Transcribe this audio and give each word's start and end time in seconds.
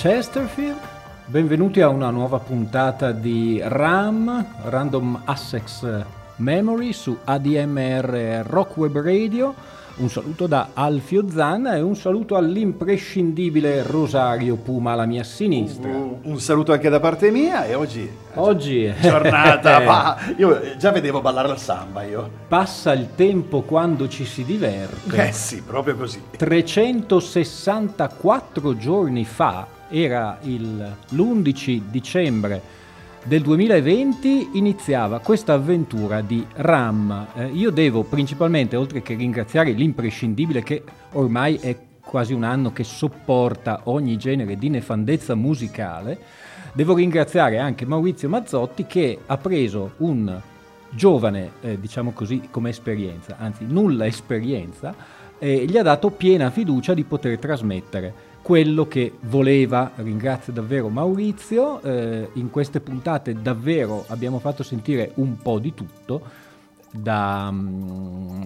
Chesterfield, 0.00 0.78
benvenuti 1.26 1.80
a 1.80 1.88
una 1.88 2.10
nuova 2.10 2.38
puntata 2.38 3.10
di 3.10 3.60
RAM, 3.60 4.46
Random 4.62 5.22
Access 5.24 6.04
Memory 6.36 6.92
su 6.92 7.18
ADMR 7.24 8.44
Rock 8.46 8.76
Web 8.76 9.00
Radio. 9.00 9.52
Un 9.96 10.08
saluto 10.08 10.46
da 10.46 10.68
Alfio 10.74 11.28
Zanna 11.28 11.74
e 11.74 11.80
un 11.80 11.96
saluto 11.96 12.36
all'imprescindibile 12.36 13.82
Rosario 13.82 14.54
Puma 14.54 14.92
alla 14.92 15.04
mia 15.04 15.24
sinistra. 15.24 15.88
Un, 15.88 16.18
un 16.22 16.38
saluto 16.38 16.70
anche 16.70 16.88
da 16.88 17.00
parte 17.00 17.32
mia 17.32 17.66
e 17.66 17.74
oggi 17.74 18.08
Oggi 18.34 18.84
è 18.84 18.94
giornata, 19.02 19.80
ma 19.82 20.16
io 20.36 20.76
già 20.78 20.92
vedevo 20.92 21.20
ballare 21.20 21.48
la 21.48 21.56
samba 21.56 22.04
io. 22.04 22.30
passa 22.46 22.92
il 22.92 23.16
tempo 23.16 23.62
quando 23.62 24.06
ci 24.06 24.24
si 24.24 24.44
diverte. 24.44 25.26
Eh 25.26 25.32
sì, 25.32 25.60
proprio 25.60 25.96
così. 25.96 26.22
364 26.36 28.76
giorni 28.76 29.24
fa, 29.24 29.66
era 29.88 30.38
il- 30.42 30.94
l'11 31.10 31.82
dicembre 31.90 32.76
del 33.24 33.42
2020, 33.42 34.50
iniziava 34.54 35.18
questa 35.18 35.54
avventura 35.54 36.20
di 36.20 36.44
RAM. 36.54 37.26
Eh, 37.34 37.46
io 37.48 37.70
devo 37.70 38.02
principalmente, 38.04 38.76
oltre 38.76 39.02
che 39.02 39.14
ringraziare 39.14 39.72
l'imprescindibile 39.72 40.62
che 40.62 40.82
ormai 41.12 41.56
è 41.56 41.76
quasi 42.00 42.32
un 42.32 42.42
anno 42.44 42.72
che 42.72 42.84
sopporta 42.84 43.80
ogni 43.84 44.16
genere 44.16 44.56
di 44.56 44.70
nefandezza 44.70 45.34
musicale, 45.34 46.18
devo 46.72 46.94
ringraziare 46.94 47.58
anche 47.58 47.84
Maurizio 47.84 48.28
Mazzotti 48.30 48.86
che 48.86 49.18
ha 49.26 49.36
preso 49.36 49.92
un 49.98 50.40
giovane, 50.90 51.50
eh, 51.60 51.78
diciamo 51.78 52.12
così, 52.12 52.48
come 52.50 52.70
esperienza, 52.70 53.36
anzi 53.38 53.66
nulla 53.68 54.06
esperienza, 54.06 54.94
e 55.38 55.66
gli 55.66 55.76
ha 55.76 55.82
dato 55.82 56.10
piena 56.10 56.50
fiducia 56.50 56.94
di 56.94 57.04
poter 57.04 57.38
trasmettere 57.38 58.26
quello 58.48 58.88
che 58.88 59.12
voleva. 59.24 59.92
Ringrazio 59.96 60.54
davvero 60.54 60.88
Maurizio, 60.88 61.82
eh, 61.82 62.30
in 62.32 62.48
queste 62.48 62.80
puntate 62.80 63.42
davvero 63.42 64.06
abbiamo 64.08 64.38
fatto 64.38 64.62
sentire 64.62 65.10
un 65.16 65.36
po' 65.36 65.58
di 65.58 65.74
tutto, 65.74 66.22
da 66.90 67.50
mm, 67.52 68.42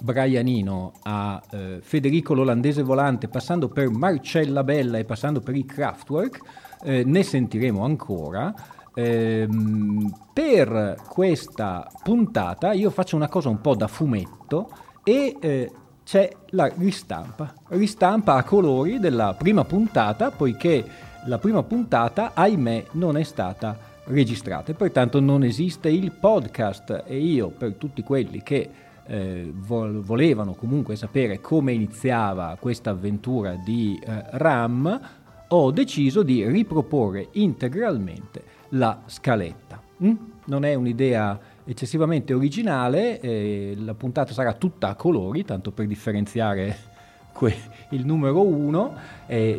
Brianino 0.00 0.94
a 1.04 1.40
eh, 1.52 1.78
Federico 1.82 2.34
l'olandese 2.34 2.82
volante, 2.82 3.28
passando 3.28 3.68
per 3.68 3.90
Marcella 3.90 4.64
Bella 4.64 4.98
e 4.98 5.04
passando 5.04 5.38
per 5.38 5.54
i 5.54 5.64
Kraftwerk, 5.64 6.40
eh, 6.82 7.04
ne 7.04 7.22
sentiremo 7.22 7.84
ancora. 7.84 8.52
Ehm, 8.92 10.12
per 10.32 10.96
questa 11.08 11.88
puntata 12.02 12.72
io 12.72 12.90
faccio 12.90 13.14
una 13.14 13.28
cosa 13.28 13.50
un 13.50 13.60
po' 13.60 13.76
da 13.76 13.86
fumetto 13.86 14.68
e 15.04 15.36
eh, 15.40 15.70
c'è 16.12 16.30
la 16.50 16.70
ristampa, 16.76 17.54
ristampa 17.68 18.34
a 18.34 18.44
colori 18.44 18.98
della 18.98 19.32
prima 19.32 19.64
puntata, 19.64 20.30
poiché 20.30 20.84
la 21.24 21.38
prima 21.38 21.62
puntata, 21.62 22.32
ahimè, 22.34 22.84
non 22.90 23.16
è 23.16 23.22
stata 23.22 23.78
registrata 24.04 24.72
e 24.72 24.74
pertanto 24.74 25.20
non 25.20 25.42
esiste 25.42 25.88
il 25.88 26.12
podcast 26.12 27.04
e 27.06 27.16
io 27.16 27.48
per 27.48 27.76
tutti 27.76 28.02
quelli 28.02 28.42
che 28.42 28.68
eh, 29.06 29.50
vol- 29.54 30.02
volevano 30.02 30.52
comunque 30.52 30.96
sapere 30.96 31.40
come 31.40 31.72
iniziava 31.72 32.58
questa 32.60 32.90
avventura 32.90 33.54
di 33.54 33.98
eh, 33.98 34.24
RAM, 34.32 35.00
ho 35.48 35.70
deciso 35.70 36.22
di 36.22 36.46
riproporre 36.46 37.28
integralmente 37.30 38.42
la 38.72 39.00
scaletta. 39.06 39.80
Mm? 40.04 40.14
Non 40.44 40.66
è 40.66 40.74
un'idea 40.74 41.40
eccessivamente 41.64 42.34
originale, 42.34 43.20
eh, 43.20 43.74
la 43.76 43.94
puntata 43.94 44.32
sarà 44.32 44.52
tutta 44.54 44.88
a 44.88 44.94
colori, 44.94 45.44
tanto 45.44 45.70
per 45.70 45.86
differenziare 45.86 46.76
que- 47.32 47.80
il 47.90 48.04
numero 48.06 48.42
1. 48.42 48.94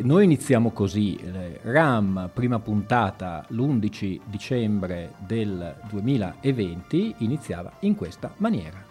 noi 0.02 0.24
iniziamo 0.24 0.70
così, 0.70 1.16
eh, 1.16 1.60
RAM, 1.62 2.30
prima 2.32 2.58
puntata 2.58 3.44
l'11 3.48 4.20
dicembre 4.26 5.14
del 5.26 5.76
2020, 5.88 7.14
iniziava 7.18 7.72
in 7.80 7.94
questa 7.94 8.32
maniera. 8.38 8.83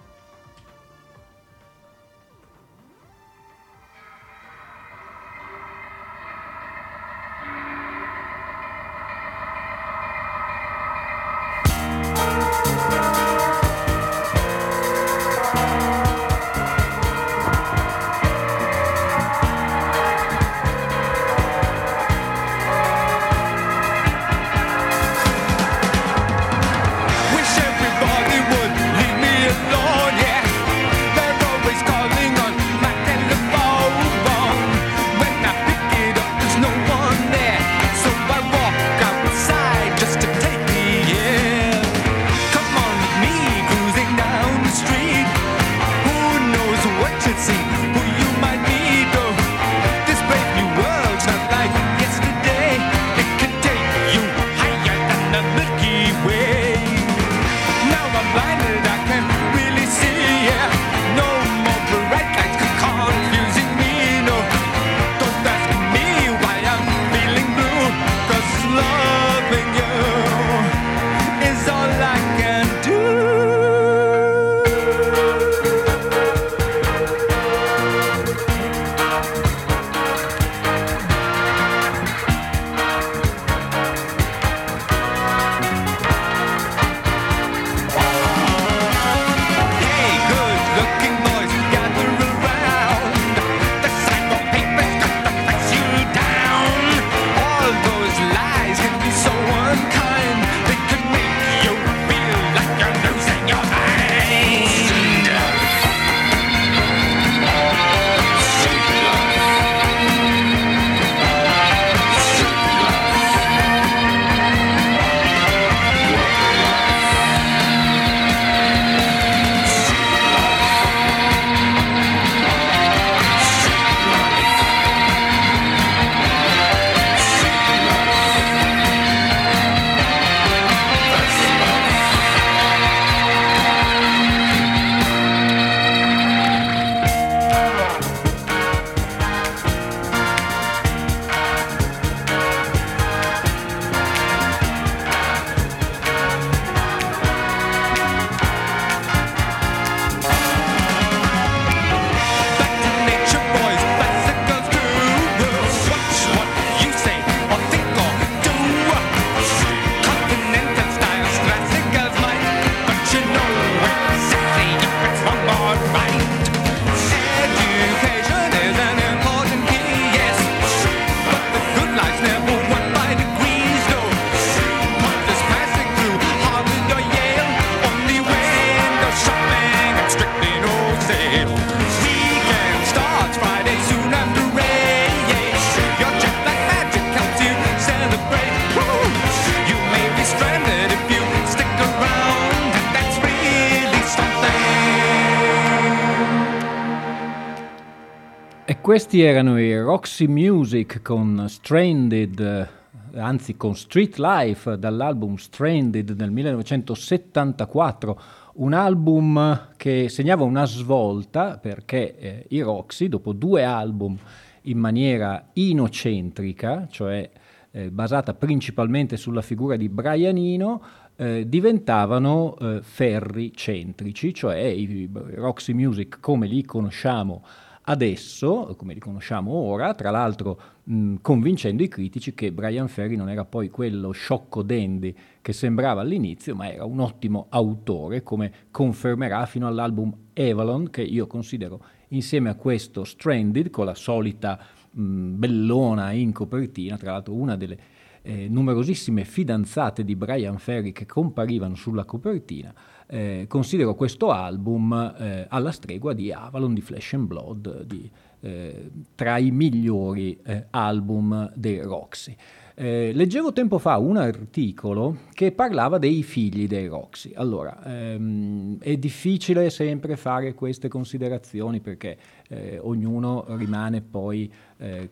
Questi 199.14 199.30
erano 199.30 199.60
i 199.60 199.80
Roxy 199.80 200.26
Music 200.26 201.04
con 201.04 201.46
Stranded, 201.48 202.68
anzi 203.14 203.56
con 203.56 203.76
Street 203.76 204.18
Life 204.18 204.80
dall'album 204.80 205.36
Stranded 205.36 206.16
nel 206.18 206.32
1974, 206.32 208.22
un 208.54 208.74
album 208.74 209.68
che 209.78 210.10
segnava 210.10 210.46
una 210.46 210.66
svolta 210.66 211.60
perché 211.60 212.18
eh, 212.18 212.46
i 212.50 212.62
Roxy, 212.62 213.08
dopo 213.08 213.34
due 213.34 213.64
album 213.64 214.18
in 214.64 214.80
maniera 214.80 215.50
inocentrica, 215.54 216.88
cioè 216.90 217.30
eh, 217.70 217.92
basata 217.92 218.34
principalmente 218.34 219.16
sulla 219.16 219.44
figura 219.44 219.76
di 219.76 219.90
Brian 219.90 220.38
Eno, 220.38 220.82
eh, 221.18 221.48
diventavano 221.48 222.58
eh, 222.58 222.80
ferri 222.82 223.52
centrici, 223.54 224.34
cioè 224.34 224.58
i 224.58 225.08
Roxy 225.36 225.74
Music 225.74 226.18
come 226.20 226.48
li 226.48 226.66
conosciamo 226.66 227.44
adesso, 227.84 228.76
come 228.78 228.94
li 228.94 229.00
conosciamo 229.00 229.52
ora, 229.52 229.94
tra 229.94 230.10
l'altro 230.12 230.60
mh, 230.84 231.16
convincendo 231.22 231.84
i 231.84 231.88
critici 231.88 232.34
che 232.34 232.52
Brian 232.52 232.88
Ferry 232.88 233.16
non 233.16 233.30
era 233.30 233.46
poi 233.46 233.70
quello 233.70 234.12
sciocco 234.12 234.62
dandy 234.62 235.16
che 235.42 235.54
sembrava 235.54 236.02
all'inizio, 236.02 236.56
ma 236.56 236.72
era 236.72 236.86
un 236.86 237.00
ottimo 237.00 237.48
autore, 237.50 238.24
come 238.24 238.52
confermerà 238.72 239.46
fino 239.46 239.68
all'album 239.68 240.14
Avalon, 240.34 240.90
che 240.90 241.02
io 241.02 241.28
considero 241.28 241.84
insieme 242.10 242.50
a 242.50 242.56
questo 242.56 243.04
Stranded, 243.04 243.70
con 243.70 243.86
la 243.86 243.96
solita 243.96 244.60
mh, 244.92 245.38
bellona 245.38 246.12
in 246.12 246.32
copertina, 246.32 246.98
tra 246.98 247.12
l'altro 247.12 247.34
una 247.34 247.56
delle 247.56 247.78
eh, 248.22 248.48
numerosissime 248.50 249.26
fidanzate 249.26 250.04
di 250.04 250.16
Brian 250.16 250.58
Ferry 250.58 250.92
che 250.92 251.06
comparivano 251.06 251.76
sulla 251.76 252.06
copertina, 252.06 252.74
eh, 253.08 253.46
considero 253.48 253.96
questo 253.96 254.32
album 254.32 255.16
eh, 255.18 255.46
alla 255.50 255.72
stregua 255.72 256.14
di 256.14 256.32
Avalon, 256.32 256.74
di 256.74 256.82
Flesh 256.82 257.14
and 257.14 257.28
Blood, 257.28 257.84
di, 257.84 258.10
eh, 258.42 258.90
tra 259.16 259.38
i 259.38 259.52
migliori 259.52 260.38
eh, 260.44 260.66
album 260.72 261.52
dei 261.56 261.82
Roxy. 261.82 262.36
Eh, 262.76 263.12
leggevo 263.14 263.54
tempo 263.54 263.78
fa 263.78 263.98
un 263.98 264.18
articolo 264.18 265.18
che 265.34 265.52
parlava 265.52 266.00
dei 266.00 266.24
figli 266.24 266.68
dei 266.68 266.88
Roxy. 266.88 267.32
Allora, 267.36 267.84
ehm, 267.86 268.80
è 268.80 268.98
difficile 268.98 269.70
sempre 269.70 270.18
fare 270.18 270.56
queste 270.56 270.88
considerazioni 270.88 271.82
perché 271.82 272.18
eh, 272.50 272.80
ognuno 272.82 273.46
rimane 273.50 274.02
poi 274.02 274.52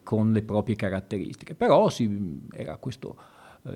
con 0.03 0.33
le 0.33 0.41
proprie 0.41 0.75
caratteristiche, 0.75 1.55
però 1.55 1.87
si, 1.87 2.41
era 2.51 2.75
questo 2.75 3.15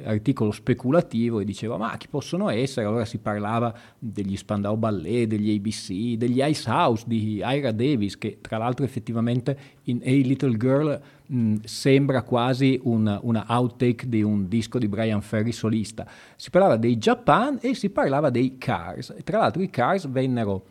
articolo 0.03 0.51
speculativo 0.51 1.39
e 1.39 1.45
diceva 1.45 1.77
ma 1.77 1.95
chi 1.97 2.07
possono 2.07 2.49
essere? 2.49 2.87
Allora 2.87 3.05
si 3.05 3.19
parlava 3.19 3.73
degli 3.99 4.35
Spandau 4.35 4.75
Ballet, 4.77 5.27
degli 5.27 5.55
ABC, 5.55 6.17
degli 6.17 6.41
Ice 6.41 6.69
House 6.69 7.03
di 7.07 7.41
Ira 7.43 7.71
Davis 7.71 8.17
che 8.17 8.39
tra 8.41 8.57
l'altro 8.57 8.83
effettivamente 8.83 9.57
in 9.83 10.01
A 10.03 10.09
Little 10.09 10.57
Girl 10.57 10.99
mh, 11.27 11.55
sembra 11.63 12.23
quasi 12.23 12.79
un, 12.83 13.19
una 13.21 13.45
outtake 13.47 14.09
di 14.09 14.23
un 14.23 14.47
disco 14.47 14.79
di 14.79 14.87
Brian 14.87 15.21
Ferry 15.21 15.51
solista. 15.51 16.07
Si 16.35 16.49
parlava 16.49 16.77
dei 16.77 16.97
Japan 16.97 17.59
e 17.61 17.75
si 17.75 17.89
parlava 17.89 18.29
dei 18.29 18.57
Cars. 18.57 19.13
E 19.15 19.21
tra 19.23 19.37
l'altro 19.37 19.61
i 19.61 19.69
Cars 19.69 20.07
vennero 20.07 20.65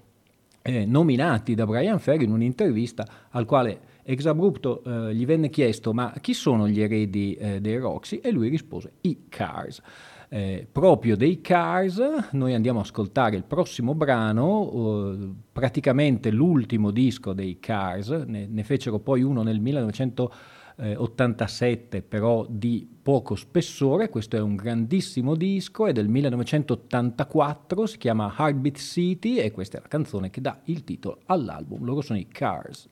eh, 0.62 0.86
nominati 0.86 1.54
da 1.54 1.66
Brian 1.66 2.00
Ferry 2.00 2.24
in 2.24 2.32
un'intervista 2.32 3.06
al 3.30 3.44
quale 3.44 3.92
ex 4.04 4.26
abrupto 4.26 4.82
eh, 4.84 5.14
gli 5.14 5.24
venne 5.26 5.48
chiesto 5.48 5.94
ma 5.94 6.12
chi 6.20 6.34
sono 6.34 6.68
gli 6.68 6.80
eredi 6.80 7.34
eh, 7.34 7.60
dei 7.60 7.78
Roxy 7.78 8.18
e 8.18 8.30
lui 8.30 8.48
rispose 8.48 8.92
i 9.02 9.24
Cars. 9.28 9.82
Eh, 10.28 10.66
proprio 10.70 11.16
dei 11.16 11.40
Cars 11.40 12.30
noi 12.32 12.52
andiamo 12.54 12.78
a 12.80 12.82
ascoltare 12.82 13.36
il 13.36 13.44
prossimo 13.44 13.94
brano, 13.94 15.12
eh, 15.12 15.30
praticamente 15.52 16.30
l'ultimo 16.30 16.90
disco 16.90 17.32
dei 17.32 17.58
Cars, 17.60 18.08
ne, 18.08 18.46
ne 18.46 18.64
fecero 18.64 18.98
poi 18.98 19.22
uno 19.22 19.42
nel 19.42 19.60
1987 19.60 22.02
però 22.02 22.44
di 22.48 22.88
poco 23.00 23.36
spessore, 23.36 24.08
questo 24.08 24.36
è 24.36 24.40
un 24.40 24.56
grandissimo 24.56 25.36
disco, 25.36 25.86
è 25.86 25.92
del 25.92 26.08
1984, 26.08 27.86
si 27.86 27.98
chiama 27.98 28.34
Heartbeat 28.36 28.78
City 28.78 29.36
e 29.36 29.52
questa 29.52 29.78
è 29.78 29.82
la 29.82 29.88
canzone 29.88 30.30
che 30.30 30.40
dà 30.40 30.58
il 30.64 30.82
titolo 30.82 31.20
all'album, 31.26 31.84
loro 31.84 32.00
sono 32.00 32.18
i 32.18 32.26
Cars. 32.26 32.88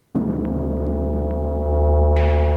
you 2.17 2.52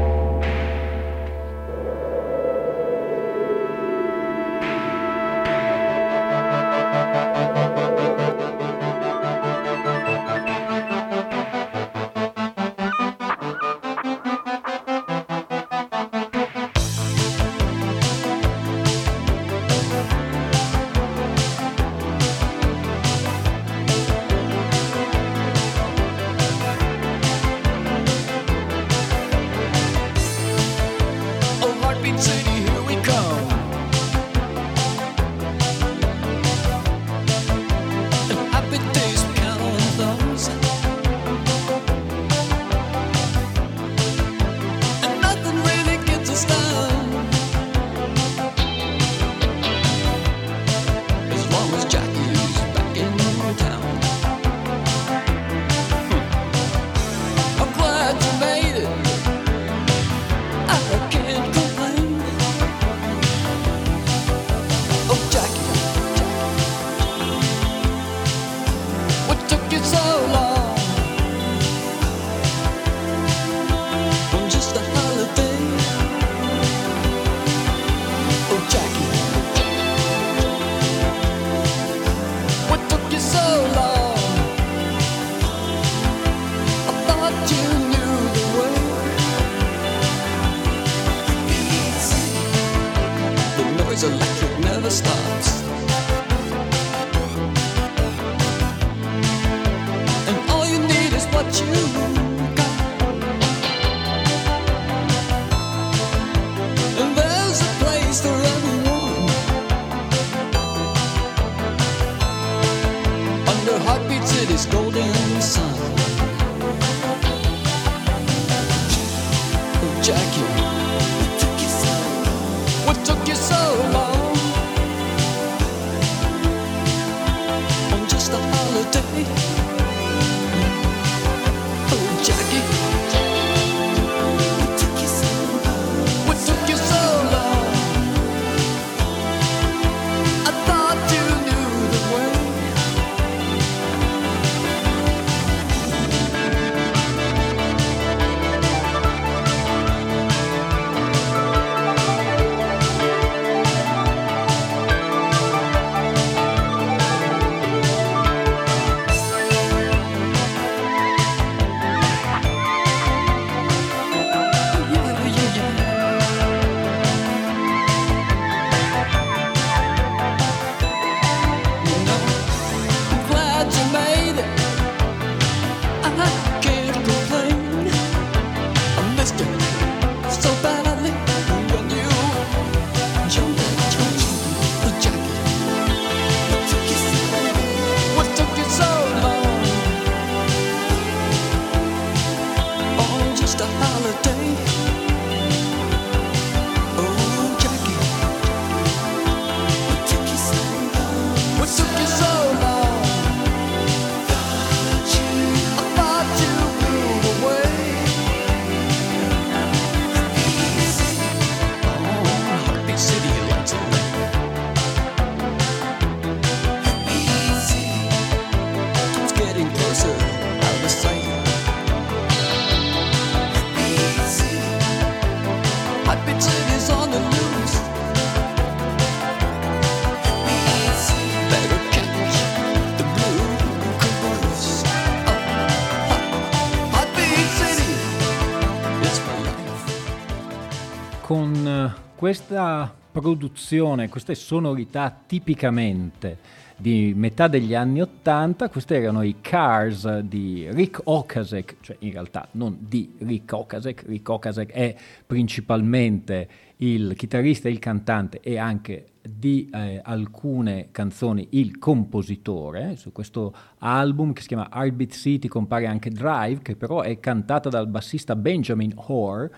questa 242.26 242.92
produzione, 243.12 244.10
queste 244.10 244.34
sonorità 244.34 245.16
tipicamente 245.28 246.40
di 246.76 247.14
metà 247.16 247.48
degli 247.48 247.76
anni 247.76 248.02
Ottanta, 248.02 248.68
questi 248.68 248.96
erano 248.96 249.22
i 249.22 249.36
Cars 249.42 250.22
di 250.22 250.68
Rick 250.72 251.02
Okasek, 251.04 251.76
cioè 251.82 251.98
in 252.00 252.12
realtà 252.14 252.48
non 252.54 252.78
di 252.80 253.14
Rick 253.20 253.54
Okasek, 253.54 254.06
Rick 254.08 254.28
Okasek 254.28 254.72
è 254.72 254.96
principalmente 255.24 256.48
il 256.78 257.14
chitarrista 257.16 257.70
il 257.70 257.78
cantante 257.78 258.40
e 258.40 258.58
anche 258.58 259.06
di 259.22 259.70
eh, 259.72 260.02
alcune 260.04 260.88
canzoni 260.90 261.48
il 261.52 261.78
compositore. 261.78 262.96
Su 262.96 263.12
questo 263.12 263.54
album 263.78 264.34
che 264.34 264.42
si 264.42 264.48
chiama 264.48 264.70
Heartbeat 264.74 265.12
City 265.12 265.48
compare 265.48 265.86
anche 265.86 266.10
Drive, 266.10 266.62
che 266.64 266.76
però 266.76 267.02
è 267.02 267.20
cantata 267.20 267.70
dal 267.70 267.88
bassista 267.88 268.36
Benjamin 268.36 268.94
Hoare. 268.96 269.52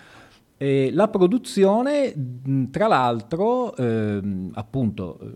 E 0.58 0.90
la 0.92 1.08
produzione, 1.08 2.14
tra 2.72 2.88
l'altro, 2.88 3.76
ehm, 3.76 4.52
appunto, 4.56 5.20
eh, 5.22 5.28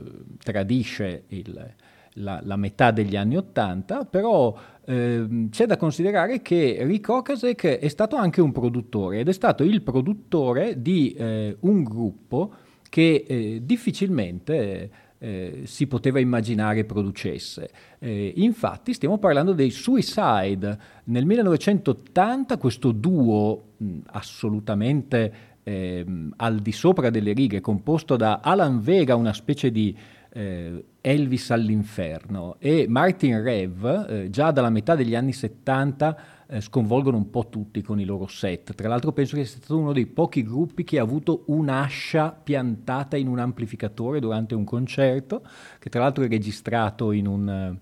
tradisce 0.44 1.26
il, 1.28 1.74
la, 2.14 2.42
la, 2.44 2.56
metà 2.56 2.90
degli 2.90 3.16
anni 3.16 3.38
Ottanta, 3.38 4.04
però 4.06 4.58
ehm, 4.84 5.50
c'è 5.50 5.68
da 5.68 5.78
considerare 5.78 6.42
che 6.42 6.80
Rick 6.82 7.08
Okasek 7.10 7.66
è 7.78 7.88
stato 7.88 8.16
anche 8.16 8.42
un 8.42 8.52
produttore 8.52 9.20
ed 9.20 9.30
è 9.30 9.34
stato 9.34 9.64
il 9.64 9.84
produttore 9.84 10.82
di 10.82 11.14
eh, 11.14 11.56
un 11.60 11.84
gruppo 11.84 12.54
che 12.90 13.24
eh, 13.28 13.62
difficilmente 13.64 14.90
eh, 15.24 15.62
si 15.66 15.86
poteva 15.86 16.20
immaginare 16.20 16.84
producesse. 16.84 17.70
Eh, 18.00 18.34
infatti 18.38 18.92
stiamo 18.94 19.20
parlando 19.20 19.54
dei 19.54 19.70
Suicide. 19.70 20.80
Nel 21.06 21.26
1980 21.26 22.58
questo 22.58 22.92
duo 22.92 23.74
mh, 23.78 23.98
assolutamente 24.08 25.34
eh, 25.62 26.04
al 26.38 26.60
di 26.60 26.72
sopra 26.72 27.12
delle 27.12 27.34
righe, 27.34 27.62
composto 27.62 28.16
da 28.16 28.40
Alan 28.42 28.82
Vega, 28.82 29.16
una 29.16 29.34
specie 29.34 29.72
di 29.72 29.96
eh, 30.34 30.86
Elvis 31.02 31.52
all'inferno, 31.52 32.56
e 32.58 32.88
Martin 32.88 33.44
Rev, 33.44 34.06
eh, 34.10 34.30
già 34.32 34.50
dalla 34.50 34.72
metà 34.72 34.96
degli 34.96 35.14
anni 35.14 35.34
70 35.34 36.18
eh, 36.52 36.60
sconvolgono 36.60 37.16
un 37.16 37.30
po' 37.30 37.48
tutti 37.48 37.82
con 37.82 38.00
i 38.02 38.04
loro 38.04 38.28
set. 38.28 38.74
Tra 38.76 38.90
l'altro 38.90 39.14
penso 39.14 39.38
che 39.38 39.46
sia 39.46 39.58
stato 39.58 39.78
uno 39.78 39.94
dei 39.94 40.06
pochi 40.06 40.44
gruppi 40.44 40.84
che 40.84 41.00
ha 41.00 41.02
avuto 41.02 41.44
un'ascia 41.46 42.32
piantata 42.32 43.16
in 43.16 43.28
un 43.28 43.40
amplificatore 43.40 44.20
durante 44.20 44.54
un 44.54 44.66
concerto, 44.66 45.44
che 45.80 45.90
tra 45.90 46.02
l'altro 46.02 46.26
è 46.26 46.28
registrato 46.28 47.14
in 47.14 47.26
un, 47.26 47.78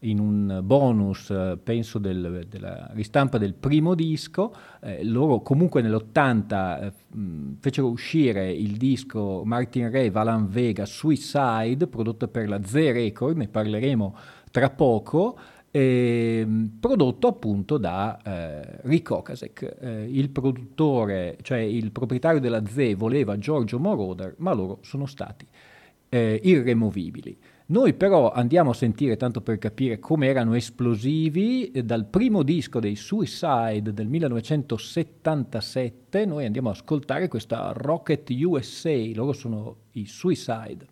in 0.00 0.18
un 0.18 0.60
bonus, 0.62 1.30
eh, 1.30 1.58
penso, 1.62 1.98
del, 1.98 2.46
della 2.50 2.90
ristampa 2.92 3.38
del 3.38 3.54
primo 3.54 3.94
disco. 3.94 4.54
Eh, 4.82 5.04
loro 5.04 5.40
comunque 5.40 5.80
nell'80 5.80 6.82
eh, 6.82 6.92
fecero 7.60 7.88
uscire 7.88 8.52
il 8.52 8.76
disco 8.76 9.40
Martin 9.46 9.90
Ray, 9.90 10.10
Valan 10.10 10.50
Vega, 10.50 10.84
Suicide, 10.84 11.86
prodotto 11.86 12.28
per 12.28 12.46
la 12.46 12.62
Z 12.62 12.74
Record, 12.74 13.38
ne 13.38 13.48
parleremo 13.48 14.16
tra 14.50 14.68
poco 14.68 15.38
eh, 15.72 16.46
prodotto 16.78 17.26
appunto 17.26 17.76
da 17.78 18.22
eh, 18.22 18.78
Rick 18.82 19.10
Okasek. 19.10 19.78
Eh, 19.80 20.06
il 20.08 20.30
produttore, 20.30 21.36
cioè 21.42 21.58
il 21.58 21.90
proprietario 21.90 22.38
della 22.40 22.64
ZE 22.66 22.94
voleva 22.94 23.36
Giorgio 23.38 23.80
Moroder, 23.80 24.36
ma 24.38 24.52
loro 24.52 24.78
sono 24.82 25.06
stati 25.06 25.44
eh, 26.10 26.38
irremovibili. 26.44 27.36
Noi 27.66 27.94
però 27.94 28.32
andiamo 28.32 28.70
a 28.70 28.74
sentire, 28.74 29.16
tanto 29.16 29.40
per 29.40 29.56
capire 29.56 29.98
come 29.98 30.26
erano 30.26 30.52
esplosivi, 30.52 31.70
eh, 31.70 31.82
dal 31.82 32.04
primo 32.04 32.42
disco 32.42 32.78
dei 32.78 32.96
Suicide 32.96 33.94
del 33.94 34.08
1977, 34.08 36.26
noi 36.26 36.44
andiamo 36.44 36.68
ad 36.68 36.74
ascoltare 36.74 37.28
questa 37.28 37.72
Rocket 37.74 38.28
USA, 38.28 38.94
loro 39.14 39.32
sono 39.32 39.76
i 39.92 40.04
Suicide. 40.04 40.91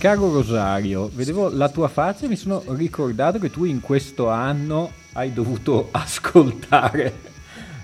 Caro 0.00 0.32
Rosario, 0.32 1.10
vedevo 1.12 1.50
la 1.50 1.68
tua 1.68 1.88
faccia 1.88 2.24
e 2.24 2.28
mi 2.28 2.36
sono 2.36 2.62
ricordato 2.68 3.38
che 3.38 3.50
tu 3.50 3.64
in 3.64 3.82
questo 3.82 4.30
anno 4.30 4.92
hai 5.12 5.30
dovuto 5.30 5.88
ascoltare 5.92 7.12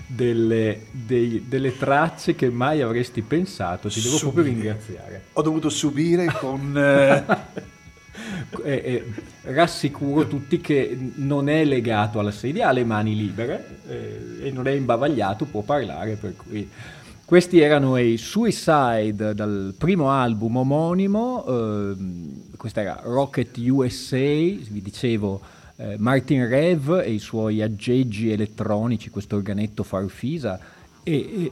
delle, 0.07 0.85
dei, 0.89 1.45
delle 1.47 1.77
tracce 1.77 2.33
che 2.33 2.49
mai 2.49 2.81
avresti 2.81 3.21
pensato. 3.21 3.87
Ti 3.87 4.01
devo 4.01 4.17
subire. 4.17 4.33
proprio 4.33 4.53
ringraziare. 4.55 5.23
Ho 5.33 5.43
dovuto 5.43 5.69
subire 5.69 6.25
con... 6.39 6.75
Eh... 8.63 8.71
eh, 8.71 9.03
eh, 9.43 9.53
rassicuro 9.53 10.27
tutti 10.27 10.59
che 10.59 10.97
non 11.17 11.47
è 11.47 11.63
legato 11.63 12.17
alla 12.17 12.31
sedia, 12.31 12.67
ha 12.67 12.71
le 12.71 12.83
mani 12.83 13.15
libere 13.15 13.81
eh, 13.87 14.47
e 14.47 14.51
non 14.51 14.67
è 14.67 14.71
imbavagliato, 14.71 15.45
può 15.45 15.61
parlare, 15.61 16.15
per 16.15 16.35
cui 16.35 16.67
Questi 17.27 17.59
erano 17.59 17.97
i 17.97 18.15
Suicide 18.15 19.33
dal 19.33 19.75
primo 19.77 20.09
album 20.09 20.55
omonimo, 20.55 21.45
eh, 21.45 21.95
questa 22.55 22.79
era 22.79 23.01
Rocket 23.03 23.57
USA, 23.57 24.15
vi 24.15 24.81
dicevo 24.81 25.41
eh, 25.75 25.97
Martin 25.97 26.47
Rev 26.47 27.01
e 27.03 27.11
i 27.11 27.19
suoi 27.19 27.61
aggeggi 27.61 28.31
elettronici, 28.31 29.09
questo 29.09 29.35
organetto 29.35 29.83
farfisa, 29.83 30.57
e, 31.03 31.13
e 31.17 31.51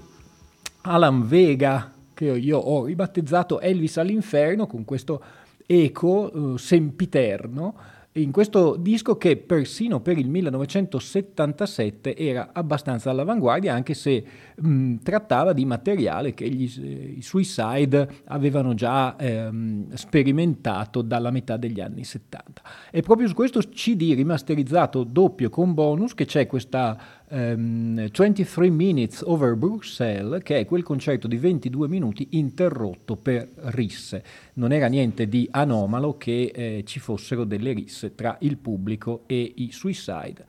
Alan 0.84 1.28
Vega, 1.28 1.92
che 2.14 2.24
io 2.24 2.58
ho 2.58 2.86
ribattezzato 2.86 3.60
Elvis 3.60 3.98
all'inferno 3.98 4.68
con 4.68 4.86
questo 4.86 5.22
eco 5.66 6.54
eh, 6.54 6.58
sempiterno 6.58 7.76
in 8.18 8.32
questo 8.32 8.78
disco 8.78 9.18
che 9.18 9.36
persino 9.36 10.00
per 10.00 10.18
il 10.18 10.30
1977 10.30 12.16
era 12.16 12.52
abbastanza 12.54 13.10
all'avanguardia, 13.10 13.74
anche 13.74 13.94
se 13.94 14.24
mh, 14.56 14.98
trattava 15.04 15.54
di 15.54 15.66
materiale 15.66 16.34
che 16.34 16.50
gli, 16.50 17.18
i 17.18 17.22
Suicide 17.22 18.08
avevano 18.26 18.74
già 18.74 19.16
ehm, 19.18 19.94
sperimentato 19.94 21.02
dalla 21.02 21.32
metà 21.32 21.58
degli 21.58 21.80
anni 21.80 22.04
70. 22.04 22.62
E 22.92 23.02
proprio 23.02 23.28
su 23.28 23.34
questo 23.34 23.60
CD 23.60 24.14
rimasterizzato 24.16 25.04
doppio 25.04 25.50
con 25.50 25.74
bonus 25.74 26.14
che 26.14 26.26
c'è 26.26 26.48
questa 26.48 26.98
ehm, 27.28 28.10
23 28.10 28.70
Minutes 28.70 29.22
Over 29.26 29.56
Bruxelles, 29.56 30.42
che 30.44 30.60
è 30.60 30.66
quel 30.66 30.84
concerto 30.84 31.28
di 31.28 31.38
22 31.38 31.88
minuti 31.88 32.28
interrotto 32.32 33.16
per 33.16 33.50
risse. 33.56 34.24
Non 34.54 34.72
era 34.72 34.88
niente 34.88 35.28
di 35.28 35.48
anomalo 35.52 36.18
che 36.18 36.52
eh, 36.54 36.84
ci 36.86 37.00
fossero 37.00 37.44
delle 37.44 37.74
risse 37.74 38.16
tra 38.16 38.38
il 38.42 38.58
pubblico 38.58 39.24
e 39.26 39.54
i 39.56 39.72
Suicide. 39.72 40.46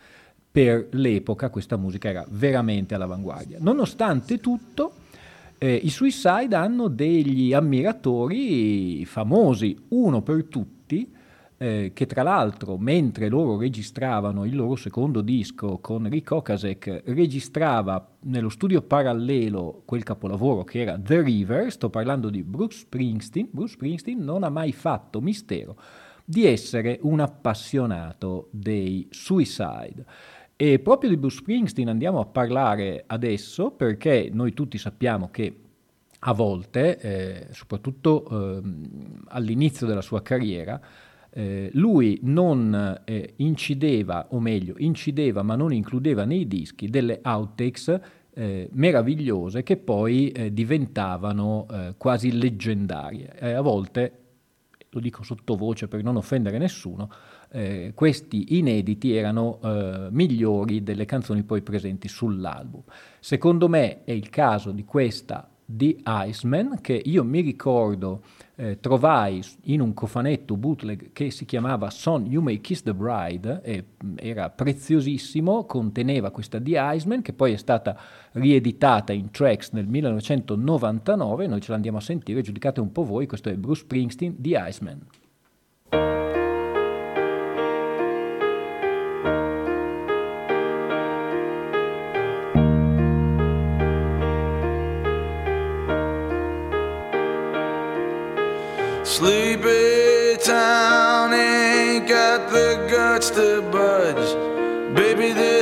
Per 0.57 0.89
l'epoca 0.93 1.51
questa 1.51 1.77
musica 1.77 2.09
era 2.09 2.25
veramente 2.31 2.95
all'avanguardia. 2.95 3.59
Nonostante 3.61 4.39
tutto, 4.39 4.93
eh, 5.59 5.75
i 5.75 5.91
Suicide 5.91 6.57
hanno 6.57 6.89
degli 6.89 7.53
ammiratori 7.53 9.05
famosi, 9.05 9.79
uno 9.89 10.23
per 10.23 10.45
tutti, 10.45 11.13
eh, 11.59 11.91
che 11.93 12.07
tra 12.07 12.23
l'altro 12.23 12.79
mentre 12.79 13.29
loro 13.29 13.59
registravano 13.59 14.47
il 14.47 14.57
loro 14.57 14.77
secondo 14.77 15.21
disco 15.21 15.77
con 15.77 16.09
Rick 16.09 16.31
Okasek 16.31 17.03
registrava 17.05 18.15
nello 18.21 18.49
studio 18.49 18.81
parallelo 18.81 19.83
quel 19.85 20.05
capolavoro 20.05 20.65
che 20.65 20.81
era 20.81 20.99
The 20.99 21.21
River, 21.21 21.71
sto 21.71 21.91
parlando 21.91 22.31
di 22.31 22.43
Bruce 22.43 22.79
Springsteen, 22.79 23.49
Bruce 23.51 23.75
Springsteen 23.75 24.25
non 24.25 24.43
ha 24.43 24.49
mai 24.49 24.73
fatto 24.73 25.21
mistero 25.21 25.77
di 26.29 26.45
essere 26.45 26.99
un 27.03 27.21
appassionato 27.21 28.49
dei 28.51 29.07
Suicide. 29.11 30.05
E 30.59 30.79
proprio 30.79 31.11
di 31.11 31.19
Bruce 31.19 31.37
Springsteen 31.37 31.89
andiamo 31.89 32.19
a 32.19 32.25
parlare 32.25 33.05
adesso 33.07 33.73
perché 33.73 34.31
noi 34.33 34.55
tutti 34.55 34.79
sappiamo 34.79 35.29
che 35.31 35.55
a 36.19 36.33
volte, 36.33 36.99
eh, 36.99 37.47
soprattutto 37.53 38.27
eh, 38.27 38.63
all'inizio 39.29 39.87
della 39.87 40.01
sua 40.01 40.23
carriera, 40.23 40.81
eh, 41.29 41.69
lui 41.75 42.19
non 42.23 43.03
eh, 43.05 43.35
incideva, 43.37 44.29
o 44.31 44.41
meglio, 44.41 44.77
incideva 44.79 45.43
ma 45.43 45.57
non 45.57 45.75
includeva 45.75 46.25
nei 46.25 46.49
dischi 46.49 46.89
delle 46.89 47.21
outtakes 47.23 48.01
eh, 48.33 48.71
meravigliose 48.73 49.63
che 49.63 49.77
poi 49.77 50.31
eh, 50.31 50.55
diventavano 50.55 51.67
quasi 51.99 52.33
leggendarie. 52.33 53.55
a 53.55 53.61
volte, 53.61 54.19
lo 54.89 55.01
dico 55.01 55.23
sottovoce 55.23 55.87
per 55.87 56.03
non 56.03 56.17
offendere 56.17 56.57
nessuno, 56.57 57.11
eh, 57.51 57.93
questi 57.95 58.59
inediti 58.59 59.15
erano 59.15 59.59
migliori 60.11 60.83
delle 60.83 61.05
canzoni 61.05 61.43
poi 61.43 61.63
presenti 61.63 62.09
sull'album. 62.09 62.83
Secondo 63.21 63.69
me 63.69 64.05
è 64.05 64.13
il 64.13 64.31
caso 64.31 64.71
di 64.73 64.85
questa 64.85 65.49
The 65.69 65.97
Iceman 66.05 66.79
che 66.81 67.01
io 67.05 67.25
mi 67.25 67.41
ricordo 67.41 68.23
eh, 68.55 68.79
trovai 68.79 69.43
in 69.65 69.81
un 69.81 69.93
cofanetto 69.93 70.57
bootleg 70.57 71.11
che 71.13 71.31
si 71.31 71.45
chiamava 71.45 71.91
Son 71.91 72.25
You 72.25 72.41
May 72.41 72.61
Kiss 72.61 72.83
the 72.83 72.95
Bride, 72.95 73.61
e, 73.63 73.85
mm, 74.05 74.15
era 74.19 74.49
preziosissimo, 74.49 75.65
conteneva 75.65 76.31
questa 76.31 76.61
The 76.61 76.79
Iceman 76.79 77.21
che 77.21 77.33
poi 77.33 77.53
è 77.53 77.57
stata 77.57 77.99
rieditata 78.33 79.13
in 79.13 79.31
tracks 79.31 79.73
nel 79.73 79.89
1999, 79.89 81.49
noi 81.49 81.61
ce 81.61 81.73
l'andiamo 81.73 81.99
a 81.99 82.03
sentire, 82.03 82.41
giudicate 82.43 82.81
un 82.81 82.93
po' 82.93 83.05
voi, 83.05 83.27
questo 83.27 83.49
è 83.49 83.55
Bruce 83.57 83.83
Springsteen, 83.83 84.37
The 84.39 84.65
Iceman. 84.69 85.07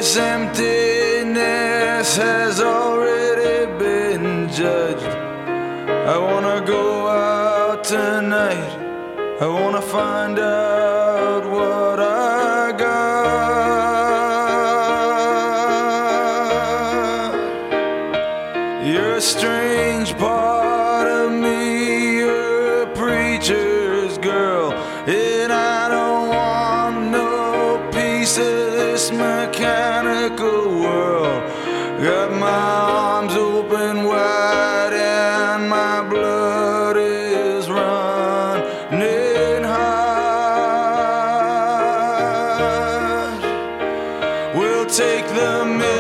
This 0.05 0.19
emptiness 0.19 2.17
has 2.19 2.61
already 2.61 2.94
take 44.97 45.27
the. 45.35 45.94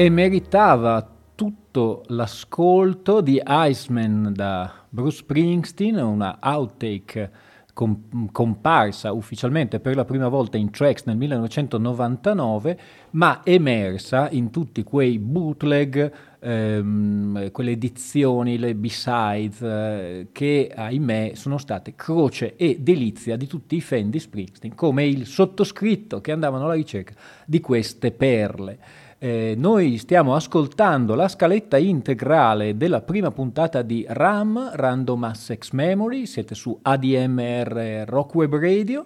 E 0.00 0.08
meritava 0.08 1.06
tutto 1.34 2.04
l'ascolto 2.06 3.20
di 3.20 3.38
Iceman 3.46 4.32
da 4.34 4.72
Bruce 4.88 5.18
Springsteen, 5.18 5.96
una 5.96 6.38
outtake 6.40 7.30
com- 7.74 8.30
comparsa 8.32 9.12
ufficialmente 9.12 9.78
per 9.78 9.96
la 9.96 10.06
prima 10.06 10.28
volta 10.28 10.56
in 10.56 10.70
Tracks 10.70 11.04
nel 11.04 11.18
1999, 11.18 12.78
ma 13.10 13.42
emersa 13.44 14.30
in 14.30 14.48
tutti 14.48 14.82
quei 14.84 15.18
bootleg, 15.18 16.10
ehm, 16.38 17.50
quelle 17.50 17.72
edizioni, 17.72 18.56
le 18.56 18.74
B-sides, 18.74 19.60
eh, 19.60 20.28
che 20.32 20.72
ahimè 20.74 21.32
sono 21.34 21.58
state 21.58 21.94
croce 21.94 22.56
e 22.56 22.78
delizia 22.80 23.36
di 23.36 23.46
tutti 23.46 23.76
i 23.76 23.82
fan 23.82 24.08
di 24.08 24.18
Springsteen, 24.18 24.74
come 24.74 25.06
il 25.06 25.26
sottoscritto 25.26 26.22
che 26.22 26.32
andavano 26.32 26.64
alla 26.64 26.72
ricerca 26.72 27.12
di 27.44 27.60
queste 27.60 28.12
perle. 28.12 28.78
Eh, 29.22 29.52
noi 29.54 29.98
stiamo 29.98 30.34
ascoltando 30.34 31.14
la 31.14 31.28
scaletta 31.28 31.76
integrale 31.76 32.78
della 32.78 33.02
prima 33.02 33.30
puntata 33.30 33.82
di 33.82 34.02
RAM, 34.08 34.70
Random 34.72 35.24
Access 35.24 35.72
Memory, 35.72 36.24
siete 36.24 36.54
su 36.54 36.78
ADMR 36.80 38.04
Rock 38.06 38.34
Web 38.34 38.56
Radio. 38.56 39.04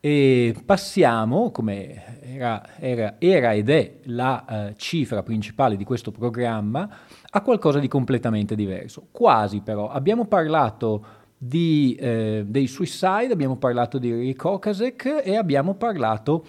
E 0.00 0.56
passiamo, 0.64 1.52
come 1.52 2.20
era, 2.20 2.62
era, 2.80 3.14
era 3.20 3.52
ed 3.52 3.70
è 3.70 3.98
la 4.06 4.44
uh, 4.44 4.74
cifra 4.74 5.22
principale 5.22 5.76
di 5.76 5.84
questo 5.84 6.10
programma, 6.10 6.88
a 7.30 7.40
qualcosa 7.40 7.78
di 7.78 7.86
completamente 7.86 8.56
diverso. 8.56 9.06
Quasi 9.12 9.60
però, 9.60 9.88
abbiamo 9.88 10.26
parlato 10.26 11.06
di, 11.38 11.96
eh, 12.00 12.42
dei 12.44 12.66
Suicide, 12.66 13.32
abbiamo 13.32 13.56
parlato 13.56 13.98
di 13.98 14.12
Rick 14.12 14.44
Okasek 14.44 15.22
e 15.22 15.36
abbiamo 15.36 15.74
parlato 15.74 16.44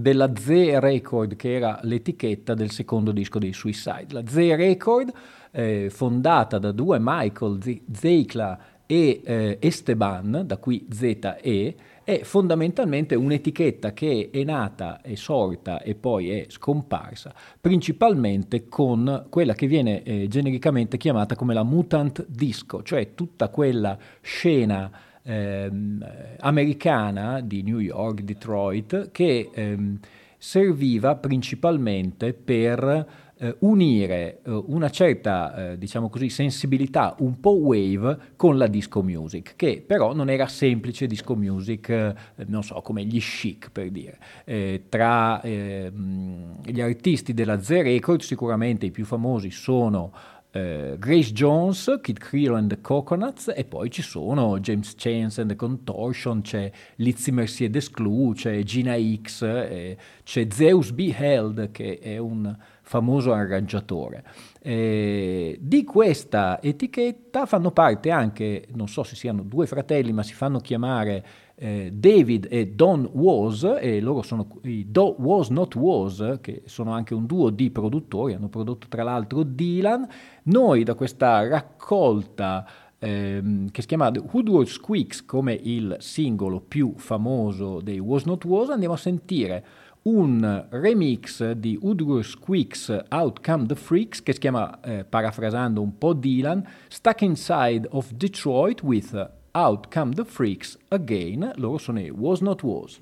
della 0.00 0.32
Z 0.34 0.48
Record, 0.48 1.36
che 1.36 1.54
era 1.54 1.78
l'etichetta 1.82 2.54
del 2.54 2.70
secondo 2.70 3.12
disco 3.12 3.38
dei 3.38 3.52
Suicide. 3.52 4.06
La 4.10 4.22
Z 4.26 4.34
Record, 4.34 5.12
eh, 5.50 5.88
fondata 5.90 6.58
da 6.58 6.72
due 6.72 6.98
Michael 7.00 7.58
Zeikla 7.92 8.58
e 8.86 9.20
eh, 9.24 9.58
Esteban, 9.60 10.42
da 10.44 10.56
qui 10.56 10.86
ZE, 10.90 11.76
è 12.02 12.22
fondamentalmente 12.24 13.14
un'etichetta 13.14 13.92
che 13.92 14.30
è 14.32 14.42
nata, 14.42 15.00
è 15.00 15.14
sorta 15.14 15.80
e 15.80 15.94
poi 15.94 16.30
è 16.30 16.46
scomparsa, 16.48 17.32
principalmente 17.60 18.68
con 18.68 19.26
quella 19.28 19.54
che 19.54 19.68
viene 19.68 20.02
eh, 20.02 20.26
genericamente 20.26 20.96
chiamata 20.96 21.36
come 21.36 21.54
la 21.54 21.62
mutant 21.62 22.26
disco, 22.26 22.82
cioè 22.82 23.14
tutta 23.14 23.48
quella 23.48 23.96
scena 24.20 24.90
ehm, 25.22 26.06
americana 26.38 27.40
di 27.40 27.62
New 27.62 27.78
York, 27.78 28.22
Detroit, 28.22 29.10
che 29.10 29.50
ehm, 29.52 29.98
serviva 30.38 31.16
principalmente 31.16 32.32
per 32.32 33.28
eh, 33.40 33.56
unire 33.60 34.40
eh, 34.44 34.62
una 34.66 34.90
certa, 34.90 35.72
eh, 35.72 35.78
diciamo 35.78 36.08
così, 36.08 36.28
sensibilità 36.28 37.14
un 37.20 37.40
po' 37.40 37.56
wave 37.56 38.18
con 38.36 38.58
la 38.58 38.66
disco 38.66 39.02
music, 39.02 39.54
che 39.56 39.82
però 39.86 40.14
non 40.14 40.28
era 40.28 40.46
semplice 40.46 41.06
disco 41.06 41.34
music, 41.34 41.88
eh, 41.88 42.14
non 42.46 42.62
so, 42.62 42.80
come 42.82 43.04
gli 43.04 43.18
chic 43.18 43.70
per 43.70 43.90
dire. 43.90 44.18
Eh, 44.44 44.84
tra 44.88 45.40
ehm, 45.40 46.60
gli 46.64 46.80
artisti 46.80 47.32
della 47.32 47.60
Z 47.60 47.70
Record 47.70 48.20
sicuramente 48.20 48.86
i 48.86 48.90
più 48.90 49.04
famosi 49.04 49.50
sono 49.50 50.12
Uh, 50.52 50.96
Grace 50.98 51.30
Jones, 51.32 52.00
Kid 52.02 52.18
Creole 52.18 52.58
and 52.58 52.70
the 52.70 52.80
Coconuts 52.80 53.52
e 53.54 53.64
poi 53.64 53.88
ci 53.88 54.02
sono 54.02 54.58
James 54.58 54.94
Chance 54.96 55.42
and 55.42 55.50
the 55.50 55.56
Contortion, 55.56 56.40
c'è 56.40 56.68
Lizzie 56.96 57.32
Mercier 57.32 57.70
Desclou, 57.70 58.32
c'è 58.32 58.60
Gina 58.64 58.96
X, 58.98 59.42
eh, 59.42 59.96
c'è 60.24 60.48
Zeus 60.50 60.90
Beheld 60.90 61.70
che 61.70 62.00
è 62.00 62.18
un 62.18 62.56
famoso 62.82 63.32
arrangiatore. 63.32 64.24
Eh, 64.60 65.56
di 65.60 65.84
questa 65.84 66.60
etichetta 66.60 67.46
fanno 67.46 67.70
parte 67.70 68.10
anche, 68.10 68.66
non 68.74 68.88
so 68.88 69.04
se 69.04 69.14
siano 69.14 69.42
due 69.42 69.68
fratelli, 69.68 70.12
ma 70.12 70.24
si 70.24 70.34
fanno 70.34 70.58
chiamare 70.58 71.24
eh, 71.62 71.90
David 71.92 72.48
e 72.50 72.68
Don 72.68 73.06
Was, 73.12 73.64
e 73.78 74.00
loro 74.00 74.22
sono 74.22 74.46
i 74.62 74.86
Do 74.90 75.14
Was 75.18 75.50
Not 75.50 75.74
Was, 75.74 76.38
che 76.40 76.62
sono 76.64 76.92
anche 76.92 77.12
un 77.12 77.26
duo 77.26 77.50
di 77.50 77.70
produttori, 77.70 78.32
hanno 78.32 78.48
prodotto 78.48 78.86
tra 78.88 79.02
l'altro 79.02 79.42
Dylan. 79.42 80.08
Noi 80.44 80.84
da 80.84 80.94
questa 80.94 81.46
raccolta 81.46 82.66
ehm, 82.98 83.70
che 83.70 83.82
si 83.82 83.88
chiama 83.88 84.10
Woodward 84.32 84.68
Squeaks 84.68 85.26
come 85.26 85.52
il 85.52 85.96
singolo 85.98 86.60
più 86.60 86.94
famoso 86.96 87.82
dei 87.82 87.98
Was 87.98 88.24
Not 88.24 88.44
Was, 88.46 88.70
andiamo 88.70 88.94
a 88.94 88.98
sentire 88.98 89.64
un 90.02 90.66
remix 90.70 91.50
di 91.50 91.78
Woodward 91.78 92.24
Squeaks 92.24 93.02
Outcome 93.10 93.66
the 93.66 93.74
Freaks 93.74 94.22
che 94.22 94.32
si 94.32 94.38
chiama, 94.38 94.80
eh, 94.80 95.04
parafrasando 95.04 95.82
un 95.82 95.98
po' 95.98 96.14
Dylan, 96.14 96.66
Stuck 96.88 97.20
Inside 97.20 97.86
of 97.90 98.10
Detroit 98.14 98.82
with 98.82 99.38
Out 99.52 99.90
Come 99.90 100.12
the 100.12 100.24
Freaks 100.24 100.76
Again, 100.92 101.52
loro 101.56 101.78
sono 101.78 101.98
i 101.98 102.10
Was 102.10 102.40
Not 102.40 102.62
Was. 102.62 103.00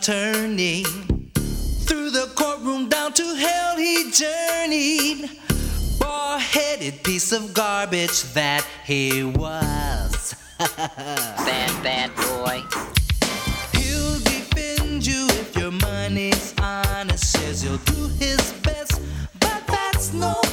Turning. 0.00 0.84
Through 1.84 2.10
the 2.10 2.32
courtroom 2.34 2.88
down 2.88 3.12
to 3.12 3.34
hell 3.34 3.76
he 3.76 4.10
journeyed. 4.10 5.28
Bald 6.00 6.40
headed 6.40 7.02
piece 7.02 7.30
of 7.32 7.52
garbage 7.52 8.22
that 8.32 8.66
he 8.86 9.22
was. 9.22 10.34
bad, 10.58 11.82
bad 11.82 12.14
boy. 12.16 12.62
He'll 13.78 14.18
defend 14.20 15.06
you 15.06 15.26
if 15.32 15.54
your 15.54 15.72
money's 15.72 16.54
honest. 16.58 17.32
Says 17.32 17.60
he'll 17.60 17.76
do 17.76 18.08
his 18.18 18.52
best, 18.62 19.02
but 19.38 19.66
that's 19.66 20.14
no 20.14 20.43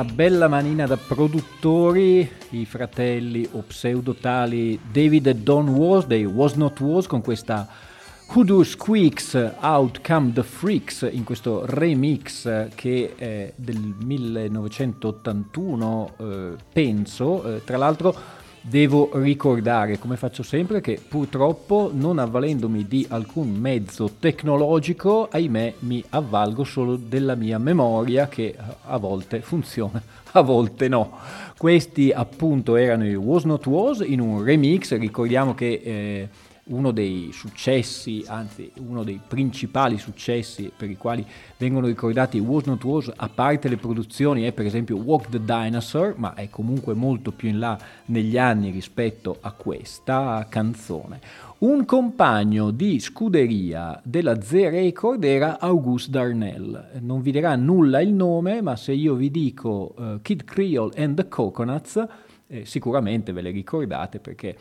una 0.00 0.12
bella 0.12 0.46
manina 0.46 0.86
da 0.86 0.96
produttori, 0.96 2.30
i 2.50 2.64
fratelli 2.66 3.48
o 3.50 3.64
pseudotali 3.66 4.78
David 4.92 5.26
e 5.26 5.34
Don 5.34 5.70
Was, 5.70 6.06
dei 6.06 6.24
Was 6.24 6.54
Not 6.54 6.78
Was, 6.78 7.08
con 7.08 7.20
questa 7.20 7.66
Hoodoo 8.28 8.62
Squeaks 8.62 9.54
Out 9.58 10.00
Come 10.06 10.32
the 10.34 10.44
Freaks, 10.44 11.08
in 11.10 11.24
questo 11.24 11.66
remix 11.66 12.68
che 12.76 13.14
è 13.16 13.52
del 13.56 13.96
1981, 14.04 16.14
eh, 16.16 16.52
penso. 16.72 17.56
Eh, 17.56 17.64
tra 17.64 17.76
l'altro 17.76 18.14
devo 18.60 19.10
ricordare, 19.14 19.98
come 19.98 20.16
faccio 20.16 20.42
sempre, 20.42 20.80
che 20.80 21.00
purtroppo 21.06 21.90
non 21.92 22.18
avvalendomi 22.18 22.86
di 22.86 23.06
alcun 23.08 23.50
mezzo 23.50 24.12
tecnologico, 24.18 25.28
ahimè, 25.30 25.74
mi 25.80 26.02
avvalgo 26.10 26.64
solo 26.64 26.96
della 26.96 27.34
mia 27.34 27.58
memoria 27.58 28.28
che 28.28 28.54
a 28.84 28.96
volte 28.98 29.40
funziona, 29.40 30.02
a 30.32 30.40
volte 30.40 30.88
no. 30.88 31.18
Questi 31.56 32.10
appunto 32.10 32.76
erano 32.76 33.06
i 33.06 33.14
Was 33.14 33.44
Not 33.44 33.66
Was 33.66 34.04
in 34.06 34.20
un 34.20 34.42
remix, 34.42 34.96
ricordiamo 34.96 35.54
che 35.54 35.80
eh, 35.82 36.28
uno 36.68 36.90
dei 36.90 37.30
successi, 37.32 38.24
anzi 38.26 38.70
uno 38.86 39.04
dei 39.04 39.20
principali 39.26 39.98
successi 39.98 40.70
per 40.74 40.90
i 40.90 40.96
quali 40.96 41.24
vengono 41.56 41.86
ricordati 41.86 42.38
Was 42.38 42.64
Not 42.64 42.84
Was, 42.84 43.12
a 43.14 43.28
parte 43.28 43.68
le 43.68 43.76
produzioni, 43.76 44.42
è 44.42 44.52
per 44.52 44.66
esempio 44.66 44.96
Walk 44.96 45.28
the 45.28 45.40
Dinosaur, 45.44 46.14
ma 46.16 46.34
è 46.34 46.48
comunque 46.50 46.94
molto 46.94 47.32
più 47.32 47.48
in 47.48 47.58
là 47.58 47.78
negli 48.06 48.38
anni 48.38 48.70
rispetto 48.70 49.36
a 49.40 49.52
questa 49.52 50.46
canzone. 50.48 51.20
Un 51.58 51.84
compagno 51.84 52.70
di 52.70 53.00
scuderia 53.00 54.00
della 54.04 54.40
Z 54.40 54.52
Record 54.52 55.24
era 55.24 55.58
Auguste 55.58 56.10
Darnell. 56.10 57.00
Non 57.00 57.20
vi 57.20 57.32
dirà 57.32 57.56
nulla 57.56 58.00
il 58.00 58.12
nome, 58.12 58.62
ma 58.62 58.76
se 58.76 58.92
io 58.92 59.14
vi 59.14 59.28
dico 59.28 59.92
uh, 59.96 60.20
Kid 60.22 60.44
Creole 60.44 60.92
and 60.96 61.16
the 61.16 61.26
Coconuts, 61.26 62.06
eh, 62.46 62.64
sicuramente 62.64 63.32
ve 63.32 63.42
le 63.42 63.50
ricordate 63.50 64.20
perché 64.20 64.56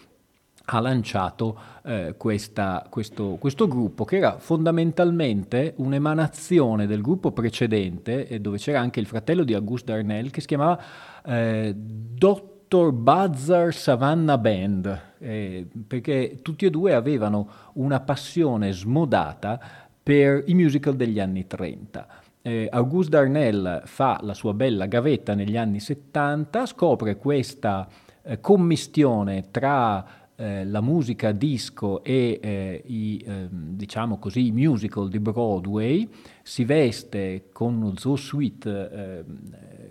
ha 0.70 0.80
lanciato 0.82 1.58
eh, 1.84 2.16
questa, 2.18 2.86
questo, 2.90 3.38
questo, 3.40 3.68
gruppo 3.68 4.04
che 4.04 4.18
era 4.18 4.38
fondamentalmente 4.38 5.74
un'emanazione 5.78 6.88
del 6.88 7.02
gruppo 7.02 7.32
precedente 7.32 8.28
eh, 8.28 8.40
dove 8.42 8.58
c'era 8.58 8.82
anche 8.82 9.00
il 9.00 9.06
fratello 9.06 9.44
di 9.44 9.54
Auguste 9.54 9.94
Darnell 9.94 10.30
che 10.30 10.42
si 10.42 10.48
chiamava 10.48 10.78
eh, 11.26 11.74
Dr. 11.74 12.92
Buzzer 12.92 13.74
Savannah 13.74 14.38
Band 14.38 15.02
eh, 15.20 15.66
perché 15.88 16.40
tutti 16.42 16.66
e 16.66 16.70
due 16.70 16.94
avevano 16.94 17.50
una 17.74 18.02
passione 18.02 18.74
smodata 18.74 19.60
per 20.04 20.44
i 20.48 20.54
musical 20.54 20.98
degli 20.98 21.20
anni 21.20 21.48
30. 21.48 22.08
Eh, 22.42 22.68
Auguste 22.70 23.12
Darnell 23.12 23.84
fa 23.86 24.20
la 24.22 24.34
sua 24.34 24.54
bella 24.54 24.86
gavetta 24.86 25.34
negli 25.34 25.56
anni 25.56 25.80
70, 25.80 26.66
scopre 26.66 27.16
questa 27.16 27.88
eh, 28.22 28.42
commistione 28.42 29.46
tra 29.50 30.26
eh, 30.40 30.66
la 30.66 30.82
musica 30.82 31.32
disco 31.32 32.04
e 32.04 32.40
eh, 32.40 32.84
i, 32.86 33.24
eh, 33.26 33.48
diciamo 33.50 34.20
così, 34.20 34.52
musical 34.52 35.10
di 35.10 35.20
Broadway, 35.20 36.08
si 36.44 36.64
veste 36.64 37.50
con 37.52 37.74
uno 37.74 37.94
zoo 37.98 38.16
suite 38.16 39.26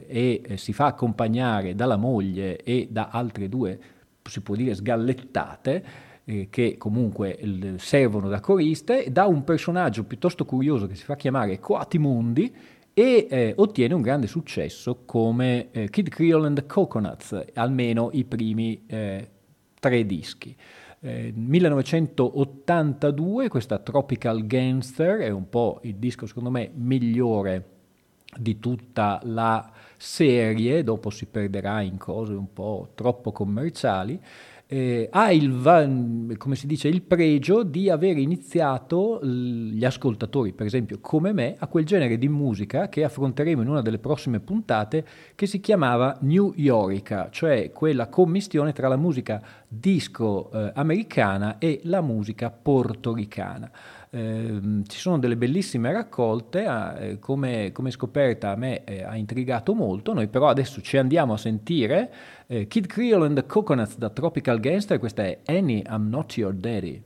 e 0.06 0.54
si 0.54 0.72
fa 0.72 0.86
accompagnare 0.86 1.74
dalla 1.74 1.96
moglie 1.96 2.62
e 2.62 2.86
da 2.88 3.08
altre 3.10 3.48
due, 3.48 3.78
si 4.22 4.40
può 4.40 4.54
dire, 4.54 4.74
sgallettate, 4.76 5.84
eh, 6.24 6.46
che 6.48 6.76
comunque 6.76 7.38
servono 7.78 8.28
da 8.28 8.38
coriste, 8.38 9.06
da 9.10 9.26
un 9.26 9.42
personaggio 9.42 10.04
piuttosto 10.04 10.44
curioso 10.44 10.86
che 10.86 10.94
si 10.94 11.04
fa 11.04 11.16
chiamare 11.16 11.58
Coatimundi 11.58 12.54
e 12.92 13.26
eh, 13.28 13.52
ottiene 13.56 13.94
un 13.94 14.00
grande 14.00 14.26
successo 14.26 15.02
come 15.04 15.70
eh, 15.72 15.90
Kid 15.90 16.08
Creole 16.08 16.46
and 16.46 16.66
Coconuts, 16.66 17.44
almeno 17.54 18.10
i 18.12 18.24
primi 18.24 18.84
tre 19.78 20.06
dischi. 20.06 20.56
Eh, 21.00 21.32
1982 21.34 23.48
questa 23.48 23.78
Tropical 23.78 24.46
Gangster 24.46 25.20
è 25.20 25.30
un 25.30 25.48
po' 25.48 25.80
il 25.82 25.96
disco 25.96 26.26
secondo 26.26 26.50
me 26.50 26.70
migliore 26.74 27.74
di 28.38 28.58
tutta 28.58 29.20
la 29.24 29.70
serie, 29.96 30.82
dopo 30.82 31.10
si 31.10 31.26
perderà 31.26 31.80
in 31.80 31.96
cose 31.96 32.34
un 32.34 32.52
po' 32.52 32.90
troppo 32.94 33.32
commerciali 33.32 34.20
eh, 34.68 35.08
ha 35.12 35.30
il, 35.30 36.36
dice, 36.64 36.88
il 36.88 37.02
pregio 37.02 37.62
di 37.62 37.88
aver 37.88 38.18
iniziato 38.18 39.24
gli 39.24 39.84
ascoltatori, 39.84 40.52
per 40.52 40.66
esempio 40.66 40.98
come 41.00 41.32
me, 41.32 41.54
a 41.58 41.68
quel 41.68 41.84
genere 41.84 42.18
di 42.18 42.28
musica 42.28 42.88
che 42.88 43.04
affronteremo 43.04 43.62
in 43.62 43.68
una 43.68 43.82
delle 43.82 43.98
prossime 43.98 44.40
puntate, 44.40 45.06
che 45.34 45.46
si 45.46 45.60
chiamava 45.60 46.16
New 46.22 46.52
Yorica, 46.56 47.28
cioè 47.30 47.70
quella 47.72 48.08
commistione 48.08 48.72
tra 48.72 48.88
la 48.88 48.96
musica 48.96 49.40
disco 49.68 50.50
eh, 50.50 50.72
americana 50.74 51.58
e 51.58 51.80
la 51.84 52.00
musica 52.00 52.50
portoricana. 52.50 53.70
Eh, 54.10 54.82
ci 54.86 54.98
sono 54.98 55.18
delle 55.18 55.36
bellissime 55.36 55.92
raccolte, 55.92 56.64
eh, 56.98 57.18
come, 57.18 57.72
come, 57.72 57.90
scoperta 57.90 58.50
a 58.50 58.56
me 58.56 58.84
eh, 58.84 59.02
ha 59.02 59.16
intrigato 59.16 59.74
molto, 59.74 60.12
noi 60.12 60.28
però 60.28 60.48
adesso 60.48 60.80
ci 60.80 60.96
andiamo 60.96 61.32
a 61.32 61.36
sentire 61.36 62.12
eh, 62.46 62.66
Kid 62.66 62.86
Creole 62.86 63.26
and 63.26 63.36
the 63.36 63.46
Coconuts 63.46 63.98
da 63.98 64.10
Tropical 64.10 64.60
Gangster, 64.60 64.98
questa 64.98 65.24
è 65.24 65.40
Annie, 65.46 65.82
I'm 65.88 66.08
Not 66.08 66.36
Your 66.36 66.54
Daddy. 66.54 67.02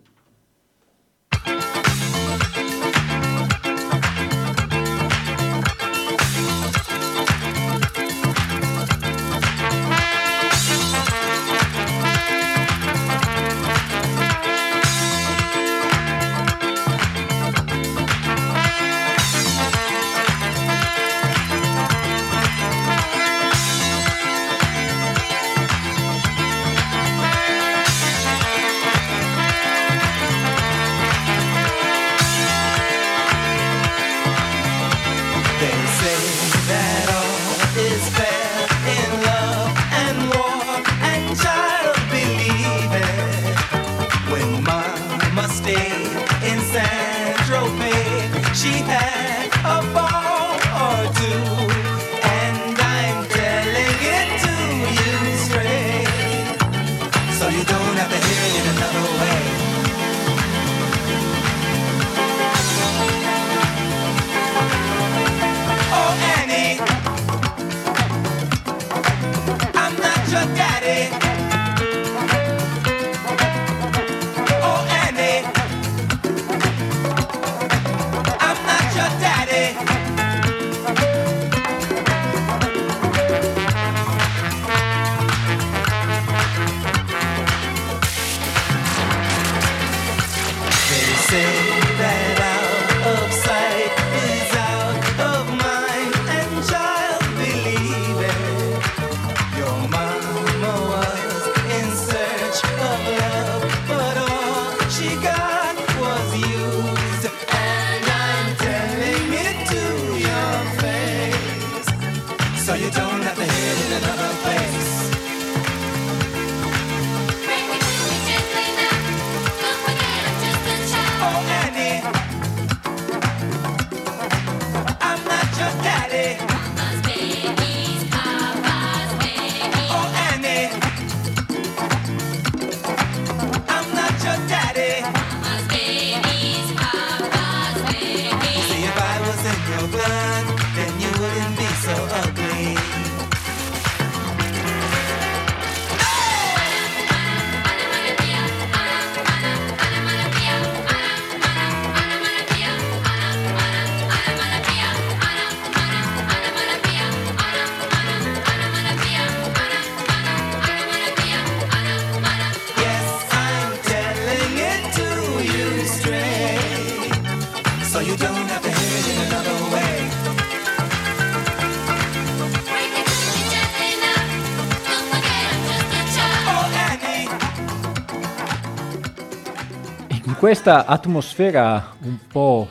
Questa 180.51 180.85
atmosfera 180.85 181.95
un 182.01 182.19
po', 182.27 182.67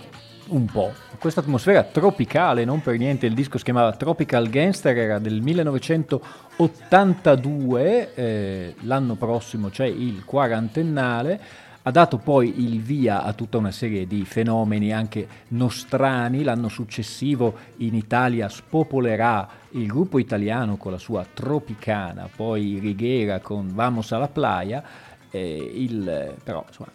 un 0.48 0.66
po', 0.66 0.92
questa 1.18 1.40
atmosfera 1.40 1.84
tropicale, 1.84 2.66
non 2.66 2.82
per 2.82 2.98
niente 2.98 3.26
il 3.26 3.34
disco 3.34 3.58
si 3.58 3.64
chiamava 3.64 3.94
Tropical 3.94 4.50
Gangster, 4.50 4.98
era 4.98 5.18
del 5.18 5.42
1982, 5.42 8.14
eh, 8.16 8.76
l'anno 8.82 9.16
prossimo 9.16 9.70
c'è 9.70 9.86
il 9.86 10.26
quarantennale, 10.26 11.40
ha 11.84 11.92
dato 11.92 12.18
poi 12.18 12.66
il 12.66 12.82
via 12.82 13.24
a 13.24 13.32
tutta 13.32 13.58
una 13.58 13.72
serie 13.72 14.06
di 14.06 14.26
fenomeni 14.26 14.92
anche 14.92 15.26
nostrani, 15.48 16.44
l'anno 16.44 16.68
successivo 16.68 17.56
in 17.78 17.96
Italia 17.96 18.50
spopolerà 18.50 19.48
il 19.70 19.88
gruppo 19.88 20.20
italiano 20.20 20.76
con 20.76 20.92
la 20.92 20.98
sua 20.98 21.26
Tropicana, 21.34 22.28
poi 22.36 22.78
Righiera 22.82 23.40
con 23.40 23.74
Vamos 23.74 24.12
alla 24.12 24.28
Playa, 24.28 24.84
eh, 25.32 25.72
il- 25.76 26.34
però 26.44 26.66
insomma, 26.68 26.90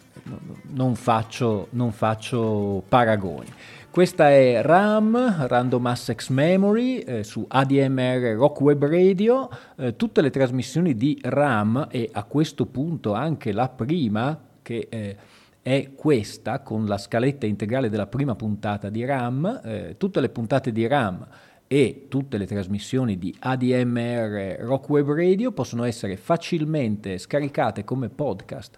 non, 0.73 0.95
faccio, 0.95 1.67
non 1.71 1.91
faccio 1.91 2.83
paragoni. 2.87 3.47
Questa 3.89 4.29
è 4.29 4.61
RAM, 4.61 5.47
Random 5.47 5.85
Access 5.85 6.27
Memory, 6.27 6.97
eh, 6.97 7.23
su 7.23 7.45
ADMR 7.47 8.35
Rock 8.35 8.59
Web 8.59 8.85
Radio, 8.85 9.49
eh, 9.77 9.95
tutte 9.95 10.21
le 10.21 10.31
trasmissioni 10.31 10.95
di 10.95 11.17
RAM 11.21 11.87
e 11.89 12.09
a 12.11 12.23
questo 12.25 12.65
punto 12.65 13.13
anche 13.13 13.53
la 13.53 13.69
prima, 13.69 14.37
che 14.61 14.87
eh, 14.89 15.15
è 15.61 15.93
questa, 15.95 16.59
con 16.59 16.85
la 16.87 16.97
scaletta 16.97 17.45
integrale 17.45 17.89
della 17.89 18.07
prima 18.07 18.35
puntata 18.35 18.89
di 18.89 19.05
RAM, 19.05 19.61
eh, 19.63 19.95
tutte 19.97 20.19
le 20.19 20.27
puntate 20.27 20.73
di 20.73 20.85
RAM 20.87 21.25
e 21.65 22.07
tutte 22.09 22.37
le 22.37 22.45
trasmissioni 22.45 23.17
di 23.17 23.33
ADMR 23.39 24.57
Rock 24.59 24.89
Web 24.89 25.09
Radio 25.11 25.51
possono 25.53 25.83
essere 25.83 26.17
facilmente 26.17 27.17
scaricate 27.17 27.83
come 27.83 28.09
podcast 28.09 28.77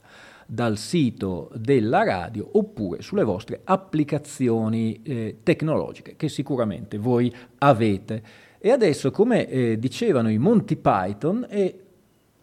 dal 0.49 0.77
sito 0.77 1.51
della 1.55 2.03
radio 2.03 2.47
oppure 2.53 3.01
sulle 3.01 3.23
vostre 3.23 3.61
applicazioni 3.65 5.01
eh, 5.03 5.39
tecnologiche 5.43 6.15
che 6.15 6.29
sicuramente 6.29 6.97
voi 6.97 7.33
avete. 7.57 8.23
E 8.57 8.71
adesso, 8.71 9.11
come 9.11 9.47
eh, 9.47 9.77
dicevano 9.77 10.29
i 10.29 10.37
Monty 10.37 10.77
Python, 10.77 11.45
è 11.49 11.75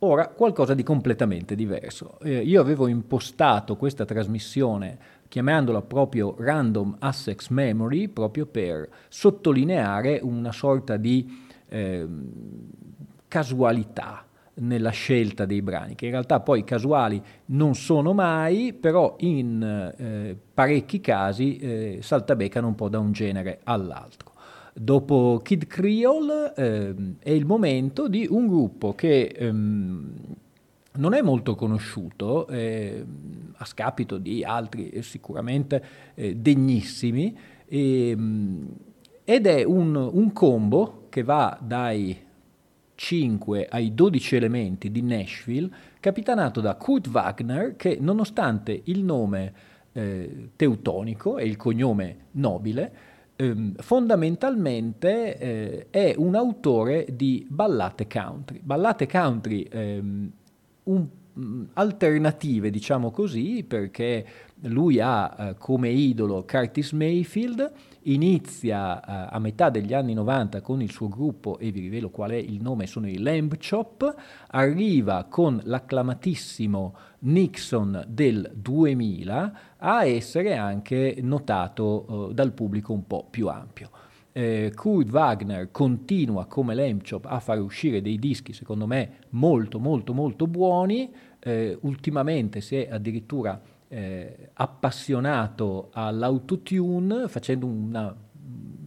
ora 0.01 0.29
qualcosa 0.29 0.75
di 0.75 0.83
completamente 0.83 1.55
diverso. 1.55 2.19
Eh, 2.21 2.41
io 2.41 2.61
avevo 2.61 2.87
impostato 2.87 3.77
questa 3.77 4.05
trasmissione 4.05 4.99
chiamandola 5.29 5.81
proprio 5.81 6.37
Random 6.39 6.97
Access 6.99 7.49
Memory 7.49 8.09
proprio 8.09 8.47
per 8.47 8.89
sottolineare 9.09 10.21
una 10.23 10.53
sorta 10.53 10.97
di 10.97 11.47
ehm, 11.69 12.31
casualità 13.27 14.27
nella 14.57 14.91
scelta 14.91 15.45
dei 15.45 15.63
brani, 15.63 15.95
che 15.95 16.07
in 16.07 16.13
realtà 16.13 16.41
poi 16.41 16.65
casuali 16.65 17.21
non 17.47 17.75
sono 17.75 18.13
mai, 18.13 18.73
però 18.73 19.17
in 19.21 19.95
eh, 19.97 20.37
parecchi 20.55 21.01
casi 21.01 21.57
eh, 21.57 21.99
saltabecano 22.03 22.67
un 22.69 22.75
po' 22.75 22.89
da 22.89 22.99
un 22.99 23.13
genere 23.13 23.61
all'altro. 23.65 24.33
Dopo 24.77 25.41
Kid 25.43 25.67
Creole 25.67 26.53
ehm, 26.57 27.17
è 27.21 27.31
il 27.31 27.47
momento 27.47 28.09
di 28.09 28.27
un 28.29 28.49
gruppo 28.49 28.95
che 28.95 29.27
ehm, 29.27 30.13
non 30.97 31.15
è 31.15 31.23
molto 31.23 31.55
conosciuto, 31.55 32.47
eh, 32.49 33.05
a 33.57 33.65
scapito 33.65 34.19
di 34.19 34.45
altri 34.45 34.91
eh, 34.91 35.03
sicuramente 35.03 35.85
eh, 36.15 36.35
degnissimi, 36.37 37.37
ehm, 37.67 38.69
ed 39.25 39.47
è 39.47 39.65
un, 39.65 39.95
un 39.95 40.33
combo 40.33 41.07
che 41.09 41.23
va 41.23 41.57
dai 41.61 42.17
5 42.95 43.67
ai 43.71 43.95
12 43.95 44.37
elementi 44.37 44.91
di 44.91 45.03
Nashville, 45.03 45.71
capitanato 46.01 46.61
da 46.61 46.75
Kurt 46.77 47.09
Wagner, 47.09 47.77
che 47.77 47.99
nonostante 48.01 48.83
il 48.85 49.03
nome 49.03 49.53
eh, 49.93 50.51
teutonico 50.57 51.39
e 51.39 51.47
il 51.47 51.57
cognome 51.57 52.17
nobile, 52.33 52.93
ehm, 53.37 53.75
fondamentalmente 53.79 55.39
eh, 55.39 55.87
è 55.91 56.15
un 56.17 56.35
autore 56.35 57.07
di 57.11 57.47
ballate 57.49 58.07
country. 58.07 58.61
Ballate 58.63 59.07
country 59.07 59.67
ehm, 59.71 60.31
un- 60.85 61.09
mh, 61.33 61.63
alternative, 61.75 62.71
diciamo 62.71 63.11
così, 63.11 63.65
perché 63.67 64.27
lui 64.63 65.01
ha 65.01 65.35
eh, 65.39 65.55
come 65.59 65.91
idolo 65.91 66.45
Curtis 66.45 66.93
Mayfield, 66.93 67.73
inizia 68.05 69.01
eh, 69.01 69.29
a 69.31 69.39
metà 69.39 69.71
degli 69.71 69.95
anni 69.95 70.15
90 70.15 70.61
con 70.61 70.83
il 70.83 70.91
suo 70.91 71.09
gruppo, 71.09 71.59
e 71.59 71.71
vi 71.71 71.81
rivelo 71.81 72.11
qual 72.11 72.31
è 72.31 72.37
il 72.37 72.61
nome, 72.61 72.87
sono 72.87 73.09
i 73.09 73.19
Lamb 73.19 73.57
Chop, 73.57 74.15
arriva 74.49 75.25
con 75.25 75.61
l'acclamatissimo 75.63 76.97
Nixon 77.21 78.05
del 78.09 78.51
2000 78.55 79.59
a 79.79 80.05
essere 80.05 80.57
anche 80.57 81.19
notato 81.21 82.31
eh, 82.31 82.35
dal 82.35 82.53
pubblico 82.53 82.93
un 82.93 83.07
po' 83.07 83.27
più 83.31 83.49
ampio. 83.49 83.91
Eh, 84.37 84.73
Kurt 84.75 85.11
Wagner 85.11 85.71
continua 85.71 86.47
come 86.47 86.75
Lamb 86.75 87.03
Chop 87.09 87.27
a 87.27 87.39
fare 87.39 87.61
uscire 87.61 88.03
dei 88.03 88.19
dischi 88.19 88.53
secondo 88.53 88.85
me 88.85 89.19
molto 89.31 89.79
molto 89.79 90.13
molto 90.13 90.49
buoni, 90.49 91.13
eh, 91.39 91.79
ultimamente 91.83 92.61
si 92.61 92.77
è 92.77 92.89
addirittura 92.91 93.61
eh, 93.89 94.51
appassionato 94.55 95.91
all'autotune 95.93 97.29
facendo 97.29 97.67
un 97.67 98.15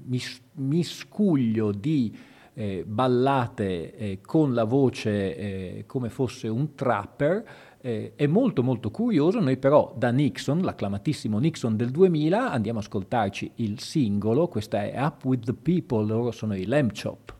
mis- 0.05 0.41
miscuglio 0.53 1.71
di 1.71 2.15
eh, 2.53 2.83
ballate 2.87 3.95
eh, 3.95 4.19
con 4.21 4.53
la 4.53 4.63
voce 4.63 5.37
eh, 5.37 5.83
come 5.85 6.09
fosse 6.09 6.47
un 6.47 6.73
trapper. 6.73 7.47
eh, 7.79 8.13
è 8.15 8.25
molto 8.25 8.63
molto 8.63 8.89
curioso, 8.89 9.39
noi 9.39 9.57
però 9.57 9.93
da 9.95 10.09
Nixon, 10.09 10.61
l'acclamatissimo 10.61 11.37
Nixon 11.37 11.75
del 11.75 11.91
2000, 11.91 12.51
andiamo 12.51 12.79
a 12.79 12.81
ascoltarci 12.81 13.51
il 13.55 13.79
singolo, 13.79 14.47
questa 14.47 14.83
è 14.83 14.99
Up 14.99 15.23
With 15.23 15.45
The 15.45 15.53
People, 15.53 16.05
loro 16.05 16.31
sono 16.31 16.55
i 16.55 16.65
Lamb 16.65 16.91
Chop. 16.99 17.36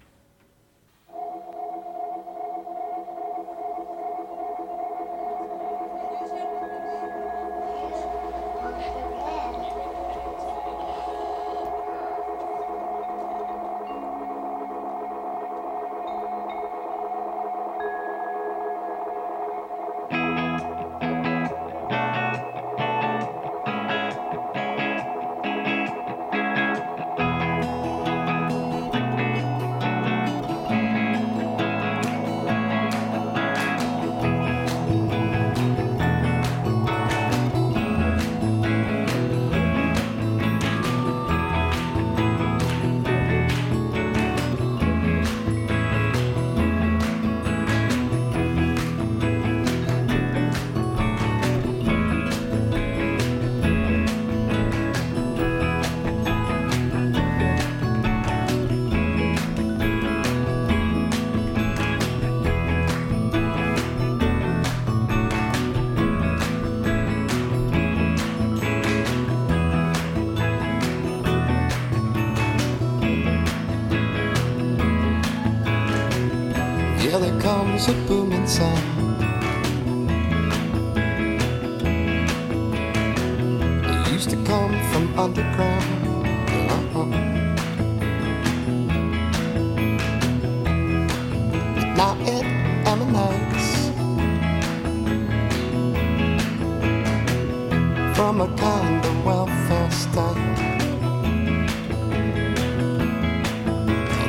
From 98.17 98.41
a 98.41 98.47
kind 98.57 99.05
of 99.05 99.25
welfare 99.25 99.91
state. 99.91 100.57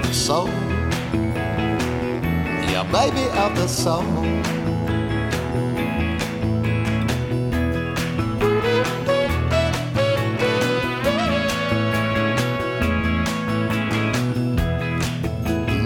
The 0.02 0.12
soul, 0.12 0.48
yeah, 2.68 2.86
baby 2.92 3.24
of 3.44 3.56
the 3.56 3.66
soul. 3.66 4.02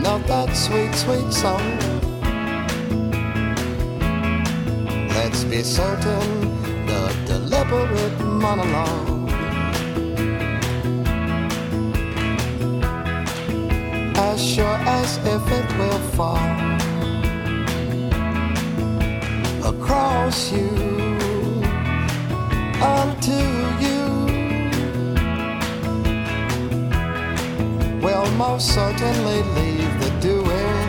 Now 0.02 0.18
that 0.26 0.56
sweet, 0.56 0.92
sweet 0.96 1.32
song. 1.32 1.78
Let's 5.14 5.44
be 5.44 5.62
certain 5.62 6.51
monologue. 8.56 9.30
As 14.16 14.44
sure 14.44 14.78
as 15.00 15.16
if 15.34 15.42
it 15.58 15.68
will 15.78 16.02
fall 16.16 16.50
across 19.72 20.52
you 20.52 20.68
unto 22.98 23.40
you. 23.84 24.02
Will 28.04 28.30
most 28.32 28.74
certainly 28.74 29.40
leave 29.58 29.92
the 30.04 30.12
doing, 30.20 30.88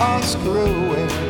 and 0.00 1.27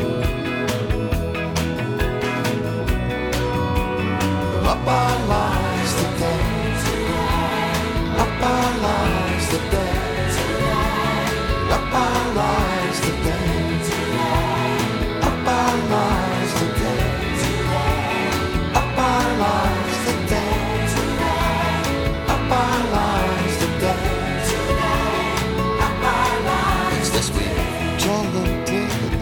did 28.66 29.17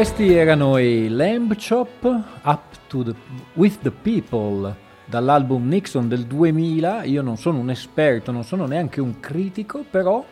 Questi 0.00 0.32
erano 0.32 0.78
i 0.78 1.10
Lamb 1.10 1.54
Chop 1.56 2.04
Up 2.44 2.62
to 2.86 3.02
the, 3.02 3.14
with 3.52 3.80
the 3.82 3.90
People 3.90 4.74
dall'album 5.04 5.68
Nixon 5.68 6.08
del 6.08 6.24
2000. 6.24 7.04
Io 7.04 7.20
non 7.20 7.36
sono 7.36 7.58
un 7.58 7.68
esperto, 7.68 8.32
non 8.32 8.42
sono 8.42 8.64
neanche 8.64 9.02
un 9.02 9.20
critico, 9.20 9.84
però 9.90 10.24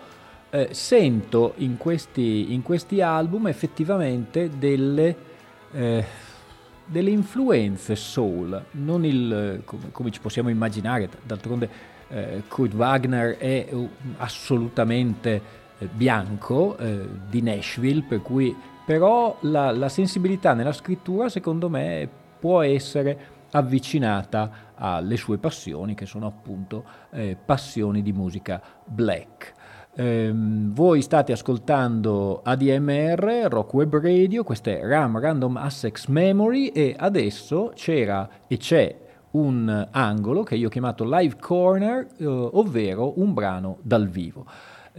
eh, 0.48 0.68
sento 0.70 1.52
in 1.56 1.76
questi, 1.76 2.54
in 2.54 2.62
questi 2.62 3.02
album 3.02 3.48
effettivamente 3.48 4.48
delle, 4.56 5.16
eh, 5.72 6.04
delle 6.86 7.10
influenze 7.10 7.94
soul, 7.94 8.64
non 8.70 9.04
il, 9.04 9.60
come, 9.66 9.90
come 9.92 10.10
ci 10.10 10.20
possiamo 10.20 10.48
immaginare, 10.48 11.10
d'altronde 11.22 11.68
eh, 12.08 12.42
Kurt 12.48 12.72
Wagner 12.72 13.36
è 13.36 13.68
assolutamente 14.16 15.42
eh, 15.76 15.86
bianco 15.92 16.78
eh, 16.78 17.06
di 17.28 17.42
Nashville, 17.42 18.02
per 18.08 18.22
cui 18.22 18.56
però 18.88 19.36
la, 19.40 19.70
la 19.70 19.90
sensibilità 19.90 20.54
nella 20.54 20.72
scrittura 20.72 21.28
secondo 21.28 21.68
me 21.68 22.08
può 22.38 22.62
essere 22.62 23.18
avvicinata 23.50 24.72
alle 24.76 25.18
sue 25.18 25.36
passioni 25.36 25.94
che 25.94 26.06
sono 26.06 26.26
appunto 26.26 26.84
eh, 27.10 27.36
passioni 27.36 28.00
di 28.00 28.14
musica 28.14 28.62
black. 28.86 29.52
Ehm, 29.94 30.72
voi 30.72 31.02
state 31.02 31.32
ascoltando 31.32 32.40
ADMR, 32.42 33.48
Rock 33.50 33.74
Web 33.74 34.00
Radio, 34.00 34.42
questo 34.42 34.70
è 34.70 34.80
RAM 34.82 35.20
Random 35.20 35.58
Access 35.58 36.06
Memory 36.06 36.68
e 36.68 36.96
adesso 36.98 37.72
c'era 37.74 38.26
e 38.46 38.56
c'è 38.56 38.96
un 39.32 39.86
angolo 39.90 40.44
che 40.44 40.54
io 40.54 40.68
ho 40.68 40.70
chiamato 40.70 41.04
Live 41.04 41.36
Corner, 41.38 42.06
eh, 42.16 42.24
ovvero 42.26 43.20
un 43.20 43.34
brano 43.34 43.76
dal 43.82 44.08
vivo. 44.08 44.46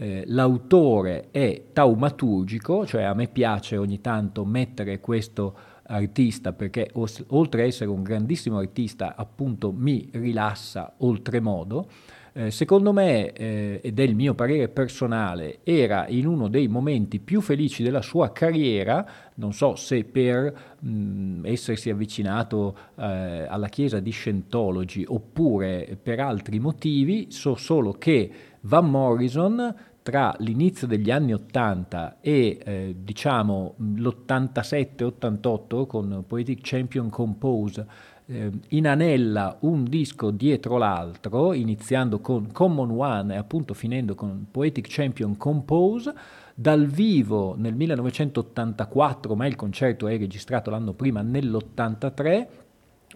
Eh, 0.01 0.23
l'autore 0.27 1.27
è 1.29 1.61
taumaturgico, 1.73 2.85
cioè 2.85 3.03
a 3.03 3.13
me 3.13 3.27
piace 3.27 3.75
ogni 3.75 3.99
tanto 3.99 4.45
mettere 4.45 5.01
questo 5.01 5.53
artista 5.87 6.53
perché 6.53 6.89
os- 6.93 7.25
oltre 7.27 7.63
a 7.63 7.65
essere 7.65 7.89
un 7.89 8.01
grandissimo 8.01 8.59
artista 8.59 9.15
appunto 9.17 9.73
mi 9.73 10.07
rilassa 10.13 10.93
oltremodo. 10.99 11.89
Eh, 12.31 12.51
secondo 12.51 12.93
me, 12.93 13.33
eh, 13.33 13.81
ed 13.83 13.99
è 13.99 14.03
il 14.03 14.15
mio 14.15 14.35
parere 14.35 14.69
personale, 14.69 15.59
era 15.63 16.07
in 16.07 16.27
uno 16.27 16.47
dei 16.47 16.69
momenti 16.69 17.19
più 17.19 17.41
felici 17.41 17.83
della 17.83 18.01
sua 18.01 18.31
carriera, 18.31 19.05
non 19.35 19.51
so 19.51 19.75
se 19.75 20.05
per 20.05 20.77
mh, 20.79 21.41
essersi 21.43 21.89
avvicinato 21.89 22.77
eh, 22.95 23.45
alla 23.49 23.67
chiesa 23.67 23.99
di 23.99 24.11
Scientology 24.11 25.03
oppure 25.05 25.97
per 26.01 26.21
altri 26.21 26.59
motivi, 26.59 27.27
so 27.31 27.55
solo 27.55 27.93
che 27.93 28.31
Van 28.61 28.89
Morrison 28.89 29.73
tra 30.01 30.33
l'inizio 30.39 30.87
degli 30.87 31.11
anni 31.11 31.33
80 31.33 32.19
e 32.21 32.57
eh, 32.63 32.95
diciamo 32.97 33.75
l'87-88 33.77 35.85
con 35.85 36.23
Poetic 36.25 36.59
Champion 36.61 37.09
Compose 37.09 37.85
eh, 38.29 38.51
inanella 38.69 39.57
un 39.61 39.85
disco 39.85 40.29
dietro 40.29 40.77
l'altro, 40.77 41.53
iniziando 41.53 42.19
con 42.19 42.51
Common 42.51 42.91
One 42.91 43.33
e 43.33 43.37
appunto 43.37 43.73
finendo 43.73 44.13
con 44.13 44.45
Poetic 44.51 44.85
Champion 44.87 45.35
Compose, 45.35 46.13
dal 46.53 46.85
vivo 46.85 47.55
nel 47.57 47.73
1984, 47.73 49.35
ma 49.35 49.47
il 49.47 49.55
concerto 49.55 50.07
è 50.07 50.17
registrato 50.17 50.69
l'anno 50.69 50.93
prima 50.93 51.21
nell'83, 51.21 52.47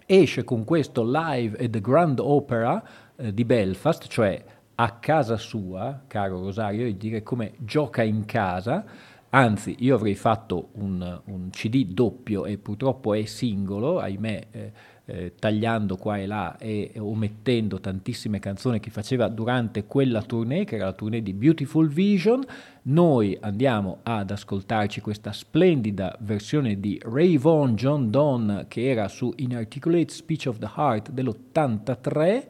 esce 0.06 0.42
con 0.42 0.64
questo 0.64 1.04
live 1.04 1.62
at 1.62 1.70
the 1.70 1.80
Grand 1.80 2.18
Opera 2.18 2.82
eh, 3.14 3.32
di 3.32 3.44
Belfast, 3.44 4.08
cioè 4.08 4.42
a 4.76 4.90
casa 4.92 5.36
sua, 5.36 6.02
caro 6.06 6.40
Rosario, 6.40 6.86
e 6.86 6.96
dire 6.96 7.22
come 7.22 7.52
gioca 7.58 8.02
in 8.02 8.24
casa, 8.24 8.84
anzi 9.30 9.76
io 9.80 9.94
avrei 9.94 10.14
fatto 10.14 10.70
un, 10.74 11.20
un 11.24 11.50
CD 11.50 11.86
doppio 11.86 12.44
e 12.46 12.58
purtroppo 12.58 13.14
è 13.14 13.24
singolo, 13.24 13.98
ahimè 13.98 14.46
eh, 14.50 14.72
eh, 15.06 15.34
tagliando 15.38 15.96
qua 15.96 16.16
e 16.16 16.26
là 16.26 16.56
e, 16.56 16.92
omettendo 16.96 17.78
tantissime 17.78 18.38
canzoni 18.38 18.80
che 18.80 18.90
faceva 18.90 19.28
durante 19.28 19.84
quella 19.84 20.22
tournée, 20.22 20.64
che 20.64 20.76
era 20.76 20.86
la 20.86 20.92
tournée 20.92 21.22
di 21.22 21.34
Beautiful 21.34 21.88
Vision, 21.88 22.42
noi 22.82 23.36
andiamo 23.40 23.98
ad 24.02 24.30
ascoltarci 24.30 25.00
questa 25.00 25.32
splendida 25.32 26.16
versione 26.20 26.80
di 26.80 26.98
Ray 27.02 27.36
Vaughan 27.38 27.74
John 27.76 28.10
Donne 28.10 28.66
che 28.68 28.88
era 28.88 29.08
su 29.08 29.32
Inarticulate 29.36 30.12
Speech 30.12 30.46
of 30.46 30.58
the 30.58 30.70
Heart 30.74 31.10
dell'83 31.10 32.46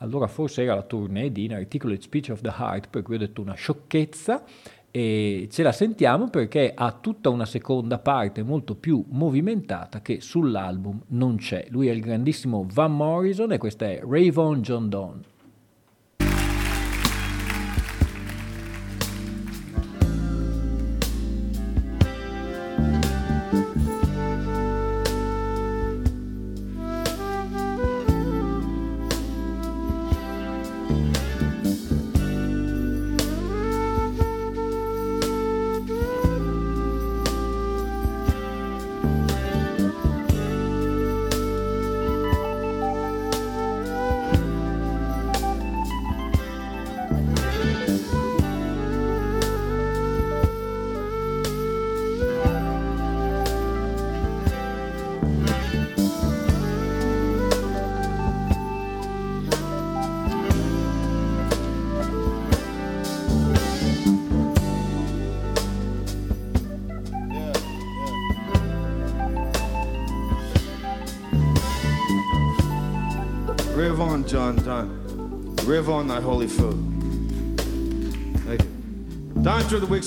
allora 0.00 0.26
forse 0.26 0.62
era 0.62 0.74
la 0.74 0.82
tournée 0.82 1.32
di 1.32 1.44
Inarticulate 1.44 2.02
Speech 2.02 2.30
of 2.30 2.40
the 2.40 2.52
Heart, 2.56 2.88
per 2.90 3.02
cui 3.02 3.14
ho 3.14 3.18
detto 3.18 3.40
una 3.40 3.54
sciocchezza, 3.54 4.44
e 4.90 5.48
ce 5.50 5.62
la 5.62 5.72
sentiamo 5.72 6.28
perché 6.28 6.72
ha 6.74 6.90
tutta 6.92 7.28
una 7.28 7.46
seconda 7.46 7.98
parte 7.98 8.42
molto 8.42 8.74
più 8.74 9.04
movimentata 9.10 10.02
che 10.02 10.20
sull'album 10.20 11.02
non 11.08 11.36
c'è. 11.36 11.66
Lui 11.70 11.88
è 11.88 11.92
il 11.92 12.00
grandissimo 12.00 12.66
Van 12.72 12.94
Morrison 12.94 13.52
e 13.52 13.58
questa 13.58 13.86
è 13.86 14.00
Ray 14.02 14.30
Vaughan 14.32 14.62
John 14.62 14.88
Donne. 14.88 15.29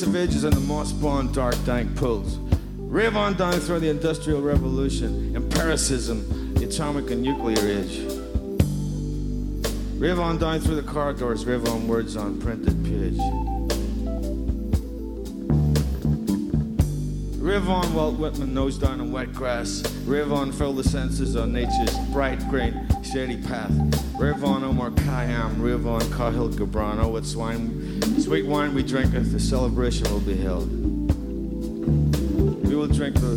Down 0.03 0.11
through 0.11 0.19
the 0.19 0.27
of 0.27 0.29
ages 0.29 0.43
and 0.43 0.53
the 0.53 0.59
moss 0.59 0.89
spawned 0.89 1.33
dark 1.33 1.55
dank 1.65 1.95
pools. 1.95 2.37
Riv 2.77 3.15
on 3.15 3.35
down 3.35 3.53
through 3.53 3.79
the 3.79 3.89
Industrial 3.89 4.41
Revolution, 4.41 5.33
empiricism, 5.33 6.53
the 6.55 6.65
atomic 6.65 7.09
and 7.09 7.21
nuclear 7.21 7.65
age. 7.65 7.99
Riv 9.97 10.19
on 10.19 10.39
down 10.39 10.59
through 10.59 10.75
the 10.75 10.83
corridors, 10.83 11.45
riv 11.45 11.65
on 11.69 11.87
words 11.87 12.17
on 12.17 12.37
printed 12.41 12.83
page. 12.83 13.17
Riv 17.39 17.69
on 17.69 17.93
Walt 17.93 18.19
Whitman, 18.19 18.53
nose 18.53 18.77
down 18.77 18.99
in 18.99 19.11
wet 19.11 19.31
grass. 19.31 19.83
Riv 20.05 20.33
on 20.33 20.51
fill 20.51 20.73
the 20.73 20.83
senses 20.83 21.37
on 21.37 21.53
nature's 21.53 21.97
bright 22.09 22.39
green, 22.49 22.87
shady 23.03 23.37
path. 23.37 23.71
Riv 24.19 24.43
on 24.43 24.65
Omar 24.65 24.89
Khayyam, 24.89 25.61
riv 25.61 25.87
on 25.87 26.01
Cahill 26.11 26.49
Gibran. 26.49 27.01
Oh, 27.01 27.15
it's 27.15 27.35
sweet 28.23 28.45
wine 28.45 28.73
we 28.73 28.81
drinketh, 28.81 29.33
the 29.33 29.39
celebration 29.39 30.09
will 30.09 30.21
be 30.21 30.37
held. 30.37 30.71
We 32.65 32.73
will 32.73 32.87
drink 32.87 33.15
the, 33.15 33.35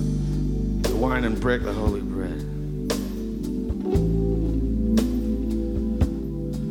the 0.89 0.95
wine 0.95 1.25
and 1.25 1.41
break 1.41 1.65
the 1.65 1.73
holy 1.73 2.03
bread. 2.03 2.41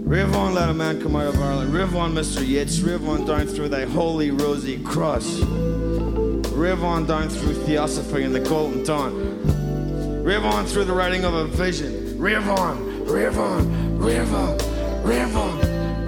Riv 0.08 0.34
on, 0.34 0.54
let 0.54 0.70
a 0.70 0.74
man 0.74 1.02
come 1.02 1.18
out 1.18 1.28
of 1.28 1.42
Ireland. 1.42 1.74
Riv 1.74 1.94
on, 1.98 2.14
Mr. 2.14 2.48
Yates. 2.48 2.80
Riv 2.80 3.06
on 3.10 3.26
down 3.26 3.48
through 3.48 3.68
thy 3.68 3.84
holy 3.84 4.32
rosy 4.32 4.82
cross. 4.82 5.42
Riv 5.42 6.86
on 6.86 7.06
down 7.06 7.28
through 7.28 7.56
theosophy 7.66 8.24
and 8.24 8.34
the 8.34 8.40
golden 8.40 8.86
dawn. 8.86 10.24
Riv 10.24 10.46
on 10.46 10.66
through 10.66 10.86
the 10.86 10.94
writing 10.94 11.26
of 11.26 11.34
a 11.34 11.48
vision. 11.48 12.18
Riv 12.18 12.48
on, 12.48 13.04
riv 13.04 13.38
on, 13.38 13.98
riv 13.98 14.34
on, 14.34 14.58
riv 15.04 15.36
on, 15.36 15.58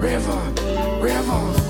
riv 0.00 0.30
on, 0.30 1.02
riv 1.02 1.30
on. 1.30 1.67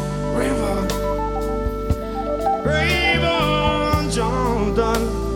Riv 2.64 3.24
on, 3.24 4.10
John 4.10 4.74
Donne. 4.74 5.27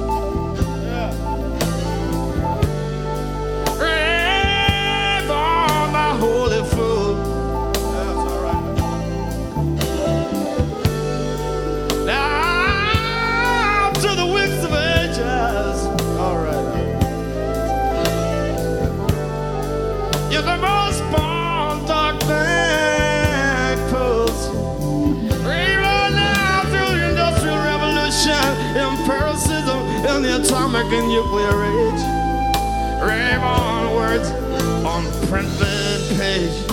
Atomic 30.93 31.01
and 31.01 31.09
nuclear 31.09 31.65
age. 31.65 32.03
Rave 33.03 33.43
on 33.43 33.95
words 33.95 34.31
on 34.85 35.05
printed 35.29 36.19
page. 36.19 36.72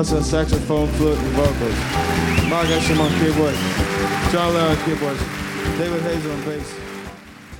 Ellis 0.00 0.12
on 0.12 0.22
saxophone, 0.22 0.88
flute, 0.92 1.18
and 1.18 1.32
vocals. 1.36 2.48
Mark 2.48 2.66
Esham 2.68 3.00
on 3.00 3.10
keyboard. 3.20 3.54
John 4.32 4.54
Lair 4.54 4.70
on 4.70 4.76
keyboards. 4.84 5.20
David 5.76 6.00
Hazel 6.00 6.30
on 6.30 6.44
bass. 6.44 6.74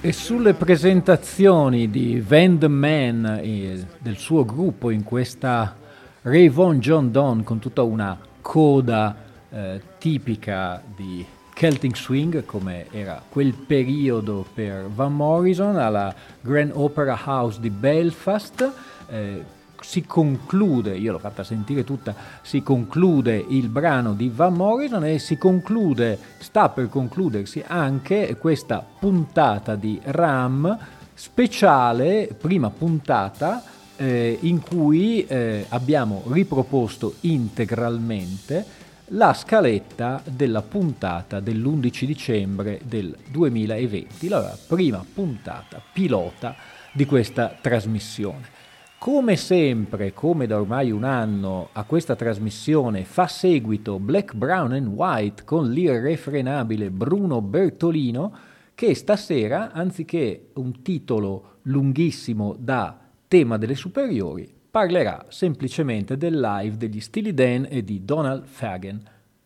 E 0.01 0.13
sulle 0.13 0.55
presentazioni 0.55 1.91
di 1.91 2.19
Van 2.27 2.57
the 2.57 2.69
Man 2.69 3.41
e 3.43 3.87
del 3.99 4.17
suo 4.17 4.47
gruppo 4.47 4.89
in 4.89 5.05
questa 5.05 5.77
Ray 6.23 6.49
Von 6.49 6.79
John 6.79 7.11
Donne 7.11 7.43
con 7.43 7.59
tutta 7.59 7.83
una 7.83 8.19
coda 8.41 9.15
eh, 9.51 9.83
tipica 9.99 10.83
di 10.97 11.23
Celtic 11.53 11.95
Swing 11.95 12.47
come 12.47 12.87
era 12.91 13.23
quel 13.29 13.53
periodo 13.53 14.47
per 14.55 14.89
Van 14.89 15.15
Morrison 15.15 15.77
alla 15.77 16.15
Grand 16.41 16.71
Opera 16.73 17.19
House 17.23 17.61
di 17.61 17.69
Belfast 17.69 18.73
eh, 19.11 19.59
si 19.81 20.05
conclude, 20.05 20.97
io 20.97 21.13
l'ho 21.13 21.19
fatta 21.19 21.45
sentire 21.45 21.85
tutta, 21.85 22.15
si 22.43 22.63
conclude 22.63 23.45
il 23.49 23.69
brano 23.69 24.15
di 24.15 24.31
Van 24.35 24.55
Morrison 24.55 25.05
e 25.05 25.19
si 25.19 25.37
conclude, 25.37 26.19
sta 26.39 26.69
per 26.69 26.89
concludersi 26.89 27.63
anche 27.67 28.37
questa 28.39 28.85
puntata 28.99 29.75
di 29.75 30.01
Ram 30.03 30.79
speciale, 31.15 32.35
prima 32.39 32.71
puntata, 32.71 33.63
eh, 33.97 34.39
in 34.41 34.63
cui 34.63 35.27
eh, 35.27 35.67
abbiamo 35.69 36.23
riproposto 36.29 37.17
integralmente 37.21 38.65
la 39.13 39.35
scaletta 39.35 40.23
della 40.25 40.63
puntata 40.63 41.41
dell'11 41.41 42.05
dicembre 42.05 42.81
del 42.85 43.15
2020, 43.29 44.29
la 44.29 44.57
prima 44.67 45.05
puntata 45.13 45.83
pilota 45.93 46.55
di 46.93 47.05
questa 47.07 47.57
trasmissione. 47.61 48.59
Come 49.01 49.37
sempre, 49.37 50.13
come 50.13 50.47
da 50.47 50.61
ormai 50.61 50.91
un 50.91 51.05
anno, 51.05 51.71
a 51.73 51.85
questa 51.85 52.15
trasmissione 52.15 53.05
fa 53.05 53.27
seguito 53.29 53.99
Black, 53.99 54.35
Brown 54.35 54.73
and 54.73 54.89
White 54.89 55.45
con 55.45 55.71
l'irrefrenabile 55.71 56.91
Bruno 56.91 57.41
Bertolino, 57.41 58.31
che 58.75 58.95
stasera, 58.95 59.73
anziché 59.73 60.51
un 60.57 60.83
titolo 60.83 61.61
lunghissimo 61.63 62.55
da 62.59 63.01
tema 63.27 63.57
delle 63.57 63.75
superiori, 63.75 64.53
parlerà 64.71 65.25
semplicemente 65.31 66.19
del 66.19 66.39
live 66.39 66.77
degli 66.77 67.01
Steely 67.01 67.33
Dan 67.33 67.69
e 67.71 67.83
di 67.83 68.05
Donald 68.05 68.45
Fagan. 68.45 69.03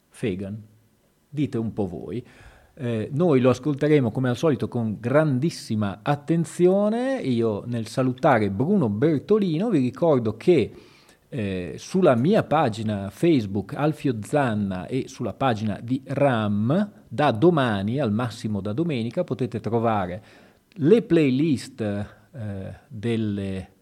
Fagan. 0.08 0.60
Dite 1.28 1.58
un 1.58 1.72
po' 1.72 1.86
voi. 1.86 2.26
Eh, 2.76 3.08
noi 3.12 3.40
lo 3.40 3.50
ascolteremo 3.50 4.10
come 4.10 4.28
al 4.28 4.36
solito 4.36 4.66
con 4.68 4.96
grandissima 4.98 6.00
attenzione. 6.02 7.20
Io 7.20 7.62
nel 7.66 7.86
salutare 7.86 8.50
Bruno 8.50 8.88
Bertolino 8.88 9.70
vi 9.70 9.78
ricordo 9.78 10.36
che 10.36 10.72
eh, 11.28 11.74
sulla 11.78 12.14
mia 12.16 12.42
pagina 12.42 13.10
Facebook 13.10 13.74
Alfio 13.74 14.18
Zanna 14.22 14.86
e 14.86 15.04
sulla 15.06 15.32
pagina 15.32 15.78
di 15.82 16.02
RAM 16.04 16.90
da 17.08 17.30
domani, 17.30 18.00
al 18.00 18.12
massimo 18.12 18.60
da 18.60 18.72
domenica, 18.72 19.24
potete 19.24 19.60
trovare 19.60 20.22
le 20.78 21.02
playlist 21.02 21.80
eh, 21.80 22.74
delle 22.88 23.73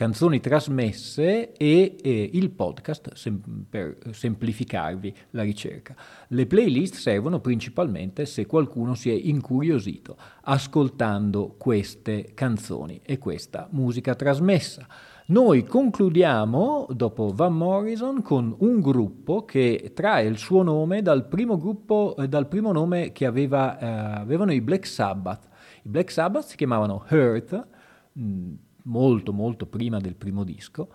canzoni 0.00 0.40
trasmesse 0.40 1.52
e, 1.52 1.96
e 2.02 2.30
il 2.32 2.48
podcast 2.52 3.12
sem- 3.12 3.66
per 3.68 3.98
semplificarvi 4.12 5.14
la 5.32 5.42
ricerca. 5.42 5.94
Le 6.28 6.46
playlist 6.46 6.94
servono 6.94 7.40
principalmente 7.40 8.24
se 8.24 8.46
qualcuno 8.46 8.94
si 8.94 9.10
è 9.10 9.12
incuriosito 9.12 10.16
ascoltando 10.44 11.54
queste 11.58 12.30
canzoni 12.32 13.02
e 13.04 13.18
questa 13.18 13.68
musica 13.72 14.14
trasmessa. 14.14 14.86
Noi 15.26 15.64
concludiamo, 15.64 16.86
dopo 16.92 17.34
Van 17.34 17.54
Morrison, 17.54 18.22
con 18.22 18.56
un 18.60 18.80
gruppo 18.80 19.44
che 19.44 19.92
trae 19.94 20.26
il 20.26 20.38
suo 20.38 20.62
nome 20.62 21.02
dal 21.02 21.28
primo, 21.28 21.58
gruppo, 21.58 22.16
eh, 22.16 22.26
dal 22.26 22.48
primo 22.48 22.72
nome 22.72 23.12
che 23.12 23.26
aveva, 23.26 23.78
eh, 23.78 24.20
avevano 24.20 24.54
i 24.54 24.62
Black 24.62 24.86
Sabbath. 24.86 25.46
I 25.82 25.90
Black 25.90 26.10
Sabbath 26.10 26.46
si 26.46 26.56
chiamavano 26.56 27.04
Hurt, 27.10 27.66
mh, 28.14 28.52
molto 28.90 29.32
molto 29.32 29.66
prima 29.66 29.98
del 29.98 30.16
primo 30.16 30.44
disco 30.44 30.88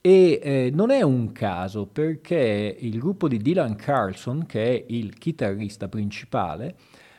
e 0.00 0.38
eh, 0.42 0.70
non 0.72 0.90
è 0.90 1.02
un 1.02 1.32
caso 1.32 1.86
perché 1.86 2.76
il 2.78 2.98
gruppo 2.98 3.26
di 3.26 3.38
Dylan 3.38 3.74
Carlson, 3.74 4.46
che 4.46 4.64
è 4.64 4.84
il 4.88 5.18
chitarrista 5.18 5.88
principale, 5.88 6.76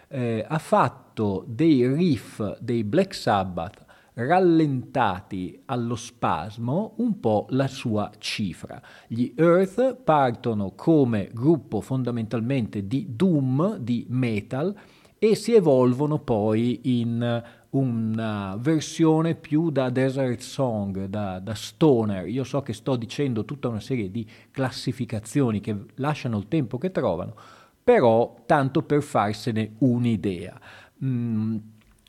eh, 0.07 0.45
ha 0.47 0.57
fatto 0.59 1.43
dei 1.47 1.85
riff 1.87 2.41
dei 2.59 2.83
Black 2.83 3.13
Sabbath 3.13 3.85
rallentati 4.13 5.61
allo 5.65 5.95
spasmo 5.95 6.93
un 6.97 7.19
po' 7.19 7.45
la 7.49 7.67
sua 7.67 8.09
cifra. 8.17 8.81
Gli 9.07 9.33
Earth 9.35 9.95
partono 10.03 10.71
come 10.71 11.29
gruppo 11.33 11.81
fondamentalmente 11.81 12.87
di 12.87 13.07
doom, 13.09 13.77
di 13.77 14.05
metal, 14.09 14.75
e 15.21 15.35
si 15.35 15.53
evolvono 15.53 16.19
poi 16.19 16.79
in 16.99 17.43
una 17.71 18.57
versione 18.59 19.35
più 19.35 19.69
da 19.69 19.89
desert 19.89 20.39
song, 20.39 21.05
da, 21.05 21.39
da, 21.39 21.53
stoner. 21.53 22.27
Io 22.27 22.43
so 22.43 22.61
che 22.61 22.73
sto 22.73 22.95
dicendo 22.95 23.45
tutta 23.45 23.67
una 23.67 23.79
serie 23.79 24.09
di 24.09 24.27
classificazioni 24.49 25.59
che 25.59 25.75
lasciano 25.95 26.37
il 26.37 26.47
tempo 26.47 26.77
che 26.77 26.91
trovano, 26.91 27.35
però 27.83 28.43
tanto 28.45 28.81
per 28.81 29.03
farsene 29.03 29.73
un'idea. 29.79 30.59
Mm, 31.03 31.57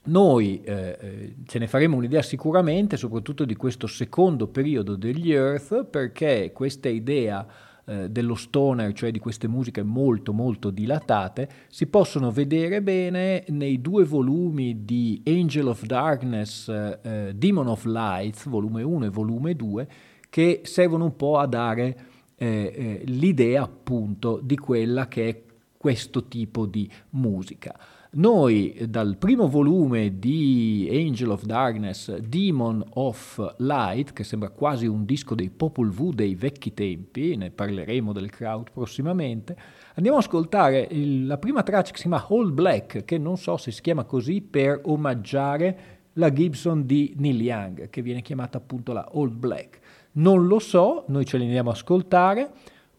noi 0.02 0.62
eh, 0.62 1.34
ce 1.44 1.58
ne 1.58 1.66
faremo 1.66 1.96
un'idea 1.96 2.22
sicuramente, 2.22 2.96
soprattutto 2.96 3.44
di 3.44 3.54
questo 3.54 3.86
secondo 3.86 4.46
periodo 4.46 4.96
degli 4.96 5.30
Earth, 5.30 5.84
perché 5.84 6.52
questa 6.54 6.88
idea 6.88 7.46
dello 7.84 8.34
stoner, 8.34 8.92
cioè 8.92 9.10
di 9.10 9.18
queste 9.18 9.48
musiche 9.48 9.82
molto 9.82 10.32
molto 10.32 10.70
dilatate, 10.70 11.48
si 11.68 11.86
possono 11.86 12.30
vedere 12.30 12.82
bene 12.82 13.44
nei 13.48 13.80
due 13.80 14.04
volumi 14.04 14.84
di 14.84 15.20
Angel 15.26 15.66
of 15.66 15.84
Darkness, 15.84 16.68
eh, 16.68 17.32
Demon 17.34 17.66
of 17.66 17.84
Lights, 17.84 18.48
volume 18.48 18.82
1 18.82 19.06
e 19.06 19.08
volume 19.08 19.56
2, 19.56 19.88
che 20.28 20.60
servono 20.64 21.04
un 21.04 21.16
po' 21.16 21.38
a 21.38 21.46
dare 21.46 21.96
eh, 22.36 22.46
eh, 22.46 23.02
l'idea 23.06 23.62
appunto 23.62 24.40
di 24.42 24.56
quella 24.56 25.08
che 25.08 25.28
è 25.28 25.42
questo 25.76 26.26
tipo 26.26 26.66
di 26.66 26.90
musica. 27.10 27.78
Noi 28.12 28.86
dal 28.88 29.16
primo 29.18 29.46
volume 29.46 30.18
di 30.18 30.88
Angel 30.90 31.30
of 31.30 31.44
Darkness, 31.44 32.16
Demon 32.16 32.84
of 32.94 33.54
Light, 33.58 34.12
che 34.12 34.24
sembra 34.24 34.48
quasi 34.48 34.86
un 34.86 35.04
disco 35.04 35.36
dei 35.36 35.48
Popol 35.48 35.90
Vuh 35.90 36.12
dei 36.12 36.34
vecchi 36.34 36.74
tempi, 36.74 37.36
ne 37.36 37.50
parleremo 37.50 38.12
del 38.12 38.28
crowd 38.28 38.72
prossimamente, 38.72 39.56
andiamo 39.94 40.18
ad 40.18 40.24
ascoltare 40.24 40.88
il, 40.90 41.24
la 41.24 41.38
prima 41.38 41.62
traccia 41.62 41.92
che 41.92 41.98
si 41.98 42.08
chiama 42.08 42.26
All 42.28 42.52
Black, 42.52 43.04
che 43.04 43.16
non 43.16 43.36
so 43.36 43.56
se 43.56 43.70
si 43.70 43.80
chiama 43.80 44.02
così 44.02 44.40
per 44.40 44.80
omaggiare 44.86 45.78
la 46.14 46.32
Gibson 46.32 46.84
di 46.86 47.14
Neil 47.16 47.40
Young, 47.40 47.90
che 47.90 48.02
viene 48.02 48.22
chiamata 48.22 48.58
appunto 48.58 48.92
la 48.92 49.06
Old 49.12 49.34
Black. 49.34 49.78
Non 50.14 50.48
lo 50.48 50.58
so, 50.58 51.04
noi 51.06 51.24
ce 51.24 51.38
li 51.38 51.44
andiamo 51.44 51.70
a 51.70 51.74
ascoltare. 51.74 52.50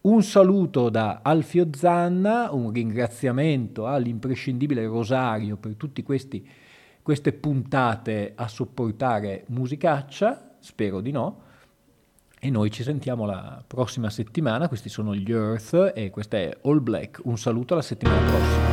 Un 0.02 0.24
saluto 0.24 0.90
da 0.90 1.20
Alfio 1.22 1.68
Zanna, 1.72 2.50
un 2.50 2.72
ringraziamento 2.72 3.86
all'imprescindibile 3.86 4.84
Rosario 4.84 5.56
per 5.56 5.76
tutte 5.76 6.02
queste 6.02 7.32
puntate 7.32 8.32
a 8.34 8.48
sopportare 8.48 9.44
musicaccia, 9.50 10.56
spero 10.58 11.00
di 11.00 11.12
no. 11.12 11.42
E 12.40 12.50
noi 12.50 12.72
ci 12.72 12.82
sentiamo 12.82 13.26
la 13.26 13.62
prossima 13.64 14.10
settimana, 14.10 14.66
questi 14.66 14.88
sono 14.88 15.14
gli 15.14 15.30
Earth 15.30 15.92
e 15.94 16.10
questa 16.10 16.36
è 16.36 16.58
All 16.62 16.82
Black. 16.82 17.20
Un 17.22 17.38
saluto 17.38 17.74
alla 17.74 17.82
settimana 17.82 18.28
prossima. 18.28 18.71